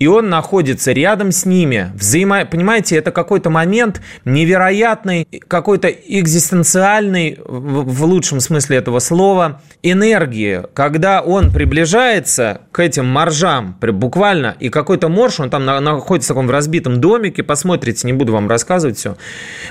и 0.00 0.06
он 0.06 0.30
находится 0.30 0.92
рядом 0.92 1.30
с 1.30 1.44
ними. 1.44 1.92
Взаимо... 1.94 2.46
Понимаете, 2.46 2.96
это 2.96 3.12
какой-то 3.12 3.50
момент 3.50 4.00
невероятный, 4.24 5.28
какой-то 5.46 5.88
экзистенциальный, 5.88 7.38
в 7.44 8.04
лучшем 8.04 8.40
смысле 8.40 8.78
этого 8.78 8.98
слова, 8.98 9.60
энергии, 9.82 10.62
когда 10.72 11.20
он 11.20 11.52
приближается 11.52 12.62
к 12.72 12.80
этим 12.80 13.06
моржам, 13.06 13.76
буквально, 13.80 14.56
и 14.58 14.70
какой-то 14.70 15.08
морж, 15.08 15.38
он 15.40 15.50
там 15.50 15.66
находится 15.66 16.32
в 16.32 16.36
таком 16.36 16.50
разбитом 16.50 17.00
домике, 17.00 17.42
посмотрите, 17.42 18.06
не 18.06 18.14
буду 18.14 18.32
вам 18.32 18.48
рассказывать 18.48 18.96
все, 18.96 19.16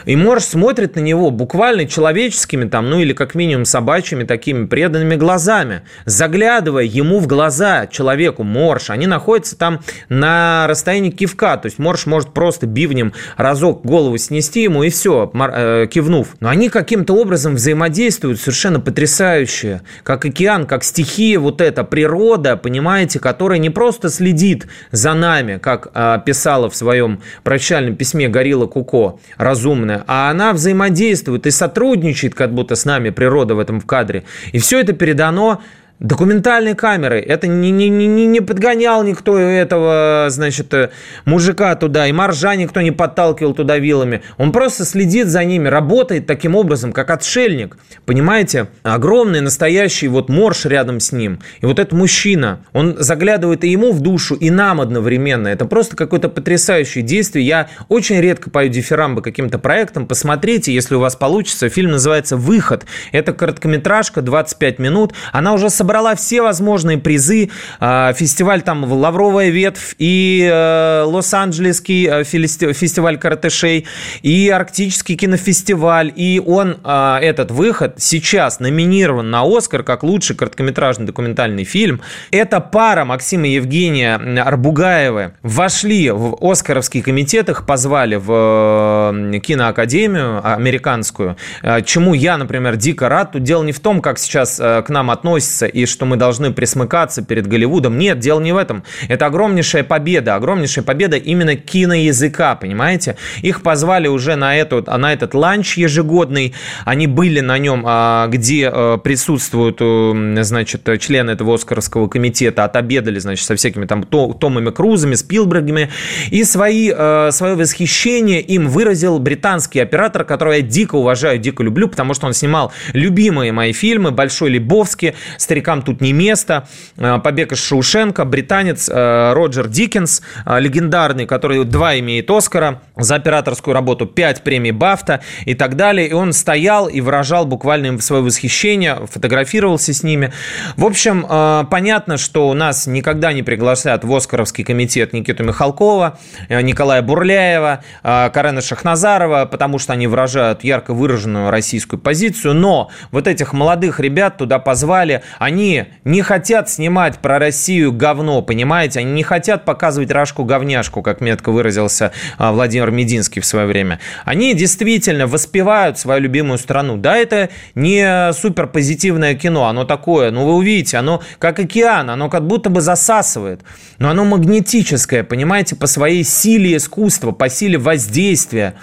и 0.05 0.15
морж 0.15 0.43
смотрит 0.43 0.95
на 0.95 0.99
него 0.99 1.31
буквально 1.31 1.87
человеческими 1.87 2.69
там, 2.69 2.89
ну 2.89 2.99
или 2.99 3.13
как 3.13 3.33
минимум 3.33 3.65
собачьими 3.65 4.23
такими 4.25 4.67
преданными 4.67 5.15
глазами, 5.15 5.81
заглядывая 6.05 6.83
ему 6.83 7.19
в 7.19 7.25
глаза, 7.25 7.87
человеку, 7.87 8.43
морж, 8.43 8.91
они 8.91 9.07
находятся 9.07 9.57
там 9.57 9.79
на 10.19 10.67
расстоянии 10.67 11.09
кивка. 11.09 11.57
То 11.57 11.67
есть 11.67 11.79
Морж 11.79 12.05
может 12.05 12.33
просто 12.33 12.67
бивнем 12.67 13.13
разок 13.37 13.85
голову 13.85 14.17
снести 14.17 14.63
ему 14.63 14.83
и 14.83 14.89
все, 14.89 15.31
э, 15.33 15.87
кивнув. 15.89 16.35
Но 16.39 16.49
они 16.49 16.69
каким-то 16.69 17.13
образом 17.13 17.55
взаимодействуют 17.55 18.39
совершенно 18.39 18.79
потрясающе. 18.79 19.81
Как 20.03 20.25
океан, 20.25 20.65
как 20.65 20.83
стихия 20.83 21.39
вот 21.39 21.61
эта, 21.61 21.83
природа, 21.83 22.57
понимаете, 22.57 23.19
которая 23.19 23.59
не 23.59 23.69
просто 23.69 24.09
следит 24.09 24.67
за 24.91 25.13
нами, 25.13 25.57
как 25.57 25.89
э, 25.93 26.19
писала 26.25 26.69
в 26.69 26.75
своем 26.75 27.21
прощальном 27.43 27.95
письме 27.95 28.27
Горилла 28.27 28.67
Куко, 28.67 29.19
разумная, 29.37 30.03
а 30.07 30.29
она 30.29 30.53
взаимодействует 30.53 31.45
и 31.47 31.51
сотрудничает 31.51 32.35
как 32.35 32.53
будто 32.53 32.75
с 32.75 32.85
нами, 32.85 33.09
природа 33.09 33.55
в 33.55 33.59
этом 33.59 33.79
в 33.79 33.85
кадре. 33.85 34.23
И 34.51 34.59
все 34.59 34.79
это 34.79 34.93
передано 34.93 35.61
Документальные 35.99 36.75
камеры. 36.75 37.19
Это 37.19 37.47
не, 37.47 37.71
не, 37.71 37.89
не, 37.89 38.07
не 38.07 38.39
подгонял 38.39 39.03
никто 39.03 39.37
этого, 39.37 40.27
значит, 40.29 40.73
э, 40.73 40.91
мужика 41.25 41.75
туда, 41.75 42.07
и 42.07 42.13
моржа 42.13 42.55
никто 42.55 42.79
не 42.79 42.91
подталкивал 42.91 43.53
туда 43.53 43.77
вилами. 43.79 44.21
Он 44.37 44.53
просто 44.53 44.85
следит 44.85 45.27
за 45.27 45.43
ними, 45.43 45.67
работает 45.67 46.25
таким 46.25 46.55
образом, 46.55 46.93
как 46.93 47.09
отшельник. 47.09 47.77
Понимаете? 48.05 48.67
Огромный 48.83 49.41
настоящий 49.41 50.07
вот 50.07 50.29
морж 50.29 50.63
рядом 50.63 51.01
с 51.01 51.11
ним. 51.11 51.41
И 51.59 51.65
вот 51.65 51.79
этот 51.79 51.91
мужчина, 51.91 52.61
он 52.71 52.95
заглядывает 52.97 53.65
и 53.65 53.69
ему 53.69 53.91
в 53.91 53.99
душу, 53.99 54.35
и 54.35 54.49
нам 54.49 54.79
одновременно. 54.79 55.49
Это 55.49 55.65
просто 55.65 55.97
какое-то 55.97 56.29
потрясающее 56.29 57.03
действие. 57.03 57.45
Я 57.45 57.67
очень 57.89 58.21
редко 58.21 58.49
пою 58.49 58.69
дифирамбы 58.69 59.21
каким-то 59.21 59.59
проектам. 59.59 60.07
Посмотрите, 60.07 60.73
если 60.73 60.95
у 60.95 61.01
вас 61.01 61.17
получится. 61.17 61.67
Фильм 61.67 61.91
называется 61.91 62.37
«Выход». 62.37 62.85
Это 63.11 63.33
короткометражка, 63.33 64.21
25 64.21 64.79
минут. 64.79 65.13
Она 65.33 65.51
уже 65.51 65.69
собрала 65.69 65.88
собрала 65.89 66.13
все 66.13 66.43
возможные 66.43 66.99
призы. 66.99 67.49
А, 67.79 68.13
фестиваль 68.13 68.61
там 68.61 68.83
«Лавровая 68.83 69.49
ветвь» 69.49 69.95
и 69.97 70.47
э, 70.47 71.01
Лос-Анджелесский 71.07 72.07
э, 72.07 72.23
фестиваль 72.23 73.17
каратешей, 73.17 73.87
и 74.21 74.49
Арктический 74.49 75.15
кинофестиваль. 75.15 76.13
И 76.15 76.39
он, 76.45 76.77
а, 76.83 77.19
этот 77.19 77.49
выход, 77.49 77.95
сейчас 77.97 78.59
номинирован 78.59 79.31
на 79.31 79.41
«Оскар» 79.41 79.81
как 79.81 80.03
лучший 80.03 80.35
короткометражный 80.35 81.07
документальный 81.07 81.63
фильм. 81.63 82.01
Эта 82.29 82.59
пара 82.59 83.03
Максима 83.03 83.47
и 83.47 83.53
Евгения 83.53 84.13
Арбугаевы 84.43 85.31
вошли 85.41 86.11
в 86.11 86.37
«Оскаровский 86.39 87.01
комитет», 87.01 87.49
их 87.49 87.65
позвали 87.65 88.15
в 88.15 89.11
э, 89.11 89.39
киноакадемию 89.39 90.39
американскую, 90.53 91.35
чему 91.83 92.13
я, 92.13 92.37
например, 92.37 92.75
дико 92.75 93.09
рад. 93.09 93.31
Тут 93.31 93.41
дело 93.41 93.63
не 93.63 93.71
в 93.71 93.79
том, 93.79 94.01
как 94.01 94.19
сейчас 94.19 94.57
к 94.57 94.85
нам 94.89 95.09
относятся 95.09 95.65
и 95.79 95.85
что 95.85 96.05
мы 96.05 96.17
должны 96.17 96.51
присмыкаться 96.51 97.21
перед 97.23 97.47
Голливудом. 97.47 97.97
Нет, 97.97 98.19
дело 98.19 98.39
не 98.39 98.51
в 98.51 98.57
этом. 98.57 98.83
Это 99.07 99.25
огромнейшая 99.25 99.83
победа, 99.83 100.35
огромнейшая 100.35 100.83
победа 100.83 101.17
именно 101.17 101.55
киноязыка, 101.55 102.55
понимаете? 102.55 103.15
Их 103.41 103.61
позвали 103.61 104.07
уже 104.07 104.35
на, 104.35 104.55
эту, 104.55 104.83
на 104.85 105.13
этот 105.13 105.33
ланч 105.33 105.77
ежегодный, 105.77 106.53
они 106.85 107.07
были 107.07 107.39
на 107.39 107.57
нем, 107.57 107.83
а, 107.85 108.27
где 108.27 108.69
а, 108.71 108.97
присутствуют, 108.97 109.77
э, 109.79 110.43
значит, 110.43 110.87
члены 110.99 111.31
этого 111.31 111.55
Оскаровского 111.55 112.07
комитета, 112.07 112.65
отобедали, 112.65 113.19
значит, 113.19 113.45
со 113.45 113.55
всякими 113.55 113.85
там 113.85 114.03
Томами 114.03 114.71
Крузами, 114.71 115.15
Спилбергами, 115.15 115.89
и 116.31 116.43
свои, 116.43 116.91
э, 116.95 117.29
свое 117.31 117.55
восхищение 117.55 118.41
им 118.41 118.67
выразил 118.67 119.19
британский 119.19 119.79
оператор, 119.79 120.23
которого 120.23 120.53
я 120.53 120.61
дико 120.61 120.95
уважаю, 120.95 121.39
дико 121.39 121.63
люблю, 121.63 121.87
потому 121.87 122.13
что 122.13 122.27
он 122.27 122.33
снимал 122.33 122.71
любимые 122.93 123.51
мои 123.51 123.73
фильмы 123.73 124.11
«Большой 124.11 124.49
Лебовский», 124.51 125.13
«Старика 125.37 125.68
старикам 125.69 125.81
тут 125.81 126.01
не 126.01 126.13
место. 126.13 126.67
Э, 126.97 127.19
Побег 127.23 127.51
из 127.51 127.63
Шоушенка, 127.63 128.25
британец 128.25 128.89
э, 128.89 129.33
Роджер 129.33 129.67
Диккенс, 129.67 130.21
э, 130.45 130.59
легендарный, 130.59 131.25
который 131.25 131.63
два 131.65 131.99
имеет 131.99 132.29
Оскара 132.31 132.81
за 132.97 133.15
операторскую 133.15 133.73
работу, 133.73 134.05
пять 134.05 134.43
премий 134.43 134.71
Бафта 134.71 135.21
и 135.45 135.53
так 135.53 135.75
далее. 135.75 136.07
И 136.07 136.13
он 136.13 136.33
стоял 136.33 136.87
и 136.87 137.01
выражал 137.01 137.45
буквально 137.45 137.99
свое 138.01 138.23
восхищение, 138.23 138.95
фотографировался 139.11 139.93
с 139.93 140.03
ними. 140.03 140.31
В 140.75 140.85
общем, 140.85 141.25
понятно, 141.69 142.17
что 142.17 142.49
у 142.49 142.53
нас 142.53 142.87
никогда 142.87 143.33
не 143.33 143.43
приглашают 143.43 144.03
в 144.03 144.15
Оскаровский 144.15 144.63
комитет 144.63 145.13
Никиту 145.13 145.43
Михалкова, 145.43 146.17
Николая 146.49 147.01
Бурляева, 147.01 147.83
Карена 148.03 148.61
Шахназарова, 148.61 149.45
потому 149.45 149.79
что 149.79 149.93
они 149.93 150.07
выражают 150.07 150.63
ярко 150.63 150.93
выраженную 150.93 151.51
российскую 151.51 151.99
позицию. 151.99 152.53
Но 152.53 152.89
вот 153.11 153.27
этих 153.27 153.53
молодых 153.53 153.99
ребят 153.99 154.37
туда 154.37 154.59
позвали, 154.59 155.23
они 155.37 155.58
они 155.59 155.85
не 156.05 156.21
хотят 156.21 156.69
снимать 156.69 157.19
про 157.19 157.37
Россию 157.37 157.91
говно, 157.91 158.41
понимаете? 158.41 158.99
Они 158.99 159.11
не 159.11 159.23
хотят 159.23 159.65
показывать 159.65 160.09
Рашку-говняшку, 160.09 161.01
как 161.01 161.19
метко 161.19 161.51
выразился 161.51 162.13
а, 162.37 162.53
Владимир 162.53 162.91
Мединский 162.91 163.41
в 163.41 163.45
свое 163.45 163.67
время. 163.67 163.99
Они 164.23 164.53
действительно 164.53 165.27
воспевают 165.27 165.99
свою 165.99 166.21
любимую 166.21 166.57
страну. 166.57 166.95
Да, 166.95 167.17
это 167.17 167.49
не 167.75 168.31
супер 168.31 168.67
позитивное 168.67 169.35
кино, 169.35 169.65
оно 169.65 169.83
такое, 169.83 170.31
ну 170.31 170.45
вы 170.45 170.55
увидите, 170.55 170.97
оно 170.97 171.21
как 171.39 171.59
океан, 171.59 172.09
оно 172.09 172.29
как 172.29 172.47
будто 172.47 172.69
бы 172.69 172.79
засасывает, 172.79 173.61
но 173.97 174.09
оно 174.09 174.23
магнетическое, 174.23 175.23
понимаете, 175.23 175.75
по 175.75 175.87
своей 175.87 176.23
силе 176.23 176.77
искусства, 176.77 177.31
по 177.31 177.49
силе 177.49 177.77
воздействия. 177.77 178.75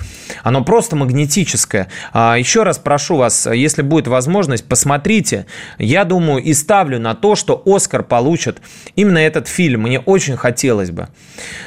Оно 0.42 0.62
просто 0.62 0.94
магнетическое. 0.96 1.88
А, 2.12 2.36
еще 2.36 2.64
раз 2.64 2.78
прошу 2.78 3.16
вас, 3.16 3.46
если 3.46 3.80
будет 3.82 4.08
возможность, 4.08 4.66
посмотрите. 4.66 5.46
Я 5.78 6.04
думаю, 6.04 6.42
из 6.42 6.55
ставлю 6.57 6.98
на 6.98 7.14
то, 7.14 7.36
что 7.36 7.62
Оскар 7.64 8.02
получит 8.02 8.61
именно 8.96 9.18
этот 9.18 9.46
фильм. 9.46 9.82
Мне 9.82 10.00
очень 10.00 10.36
хотелось 10.36 10.90
бы. 10.90 11.09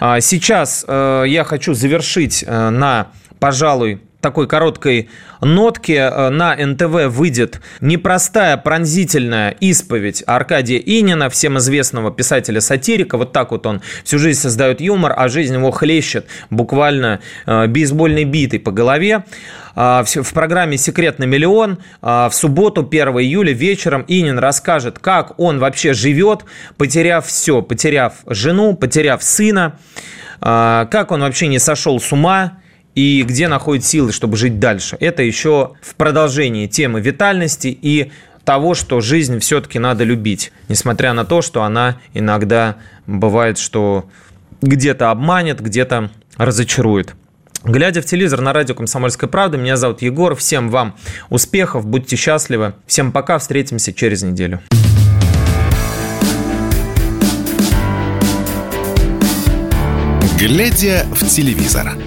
А, 0.01 0.19
сейчас 0.19 0.83
э, 0.85 1.23
я 1.27 1.45
хочу 1.45 1.73
завершить 1.73 2.43
э, 2.45 2.69
на, 2.69 3.07
пожалуй, 3.39 4.01
такой 4.21 4.47
короткой 4.47 5.09
нотке 5.41 5.95
э, 5.95 6.29
на 6.29 6.55
НТВ 6.55 7.07
выйдет 7.07 7.61
непростая 7.81 8.57
пронзительная 8.57 9.51
исповедь 9.59 10.23
Аркадия 10.27 10.79
Инина, 10.79 11.29
всем 11.29 11.57
известного 11.57 12.11
писателя-сатирика. 12.11 13.17
Вот 13.17 13.31
так 13.31 13.51
вот 13.51 13.65
он 13.65 13.81
всю 14.03 14.19
жизнь 14.19 14.39
создает 14.39 14.81
юмор, 14.81 15.13
а 15.15 15.27
жизнь 15.29 15.53
его 15.53 15.71
хлещет 15.71 16.25
буквально 16.49 17.19
бейсбольной 17.45 18.25
битой 18.25 18.59
по 18.59 18.71
голове. 18.71 19.23
А, 19.81 20.03
в 20.03 20.33
программе 20.33 20.77
«Секрет 20.77 21.19
на 21.19 21.23
миллион» 21.23 21.79
а, 22.01 22.27
в 22.27 22.35
субботу, 22.35 22.81
1 22.81 23.07
июля, 23.19 23.53
вечером 23.53 24.03
Инин 24.09 24.37
расскажет, 24.37 24.99
как 24.99 25.39
он 25.39 25.59
вообще 25.59 25.93
живет, 25.93 26.43
потеряв 26.77 27.25
все, 27.25 27.61
потеряв 27.61 28.15
жену, 28.27 28.75
потеряв 28.75 29.23
сына, 29.23 29.79
а, 30.41 30.85
как 30.87 31.11
он 31.11 31.21
вообще 31.21 31.47
не 31.47 31.59
сошел 31.59 31.99
с 32.01 32.11
ума, 32.11 32.59
и 32.95 33.23
где 33.23 33.47
находит 33.47 33.85
силы, 33.85 34.11
чтобы 34.11 34.37
жить 34.37 34.59
дальше. 34.59 34.97
Это 34.99 35.23
еще 35.23 35.71
в 35.81 35.95
продолжении 35.95 36.67
темы 36.67 37.01
витальности 37.01 37.67
и 37.67 38.11
того, 38.43 38.73
что 38.73 38.99
жизнь 39.01 39.39
все-таки 39.39 39.79
надо 39.79 40.03
любить, 40.03 40.51
несмотря 40.69 41.13
на 41.13 41.25
то, 41.25 41.41
что 41.41 41.63
она 41.63 41.97
иногда 42.13 42.77
бывает, 43.05 43.57
что 43.57 44.05
где-то 44.61 45.11
обманет, 45.11 45.61
где-то 45.61 46.09
разочарует. 46.37 47.15
Глядя 47.63 48.01
в 48.01 48.05
телевизор 48.05 48.39
на 48.39 48.53
радио 48.53 48.73
«Комсомольская 48.73 49.29
правда», 49.29 49.57
меня 49.57 49.75
зовут 49.75 50.01
Егор. 50.01 50.33
Всем 50.35 50.69
вам 50.69 50.95
успехов, 51.29 51.85
будьте 51.85 52.15
счастливы. 52.15 52.73
Всем 52.87 53.11
пока, 53.11 53.37
встретимся 53.37 53.93
через 53.93 54.23
неделю. 54.23 54.61
Глядя 60.39 61.05
в 61.11 61.27
телевизор. 61.27 61.97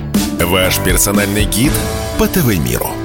Ваш 0.44 0.80
персональный 0.80 1.44
гид 1.44 1.72
по 2.18 2.26
ТВ-миру. 2.26 3.01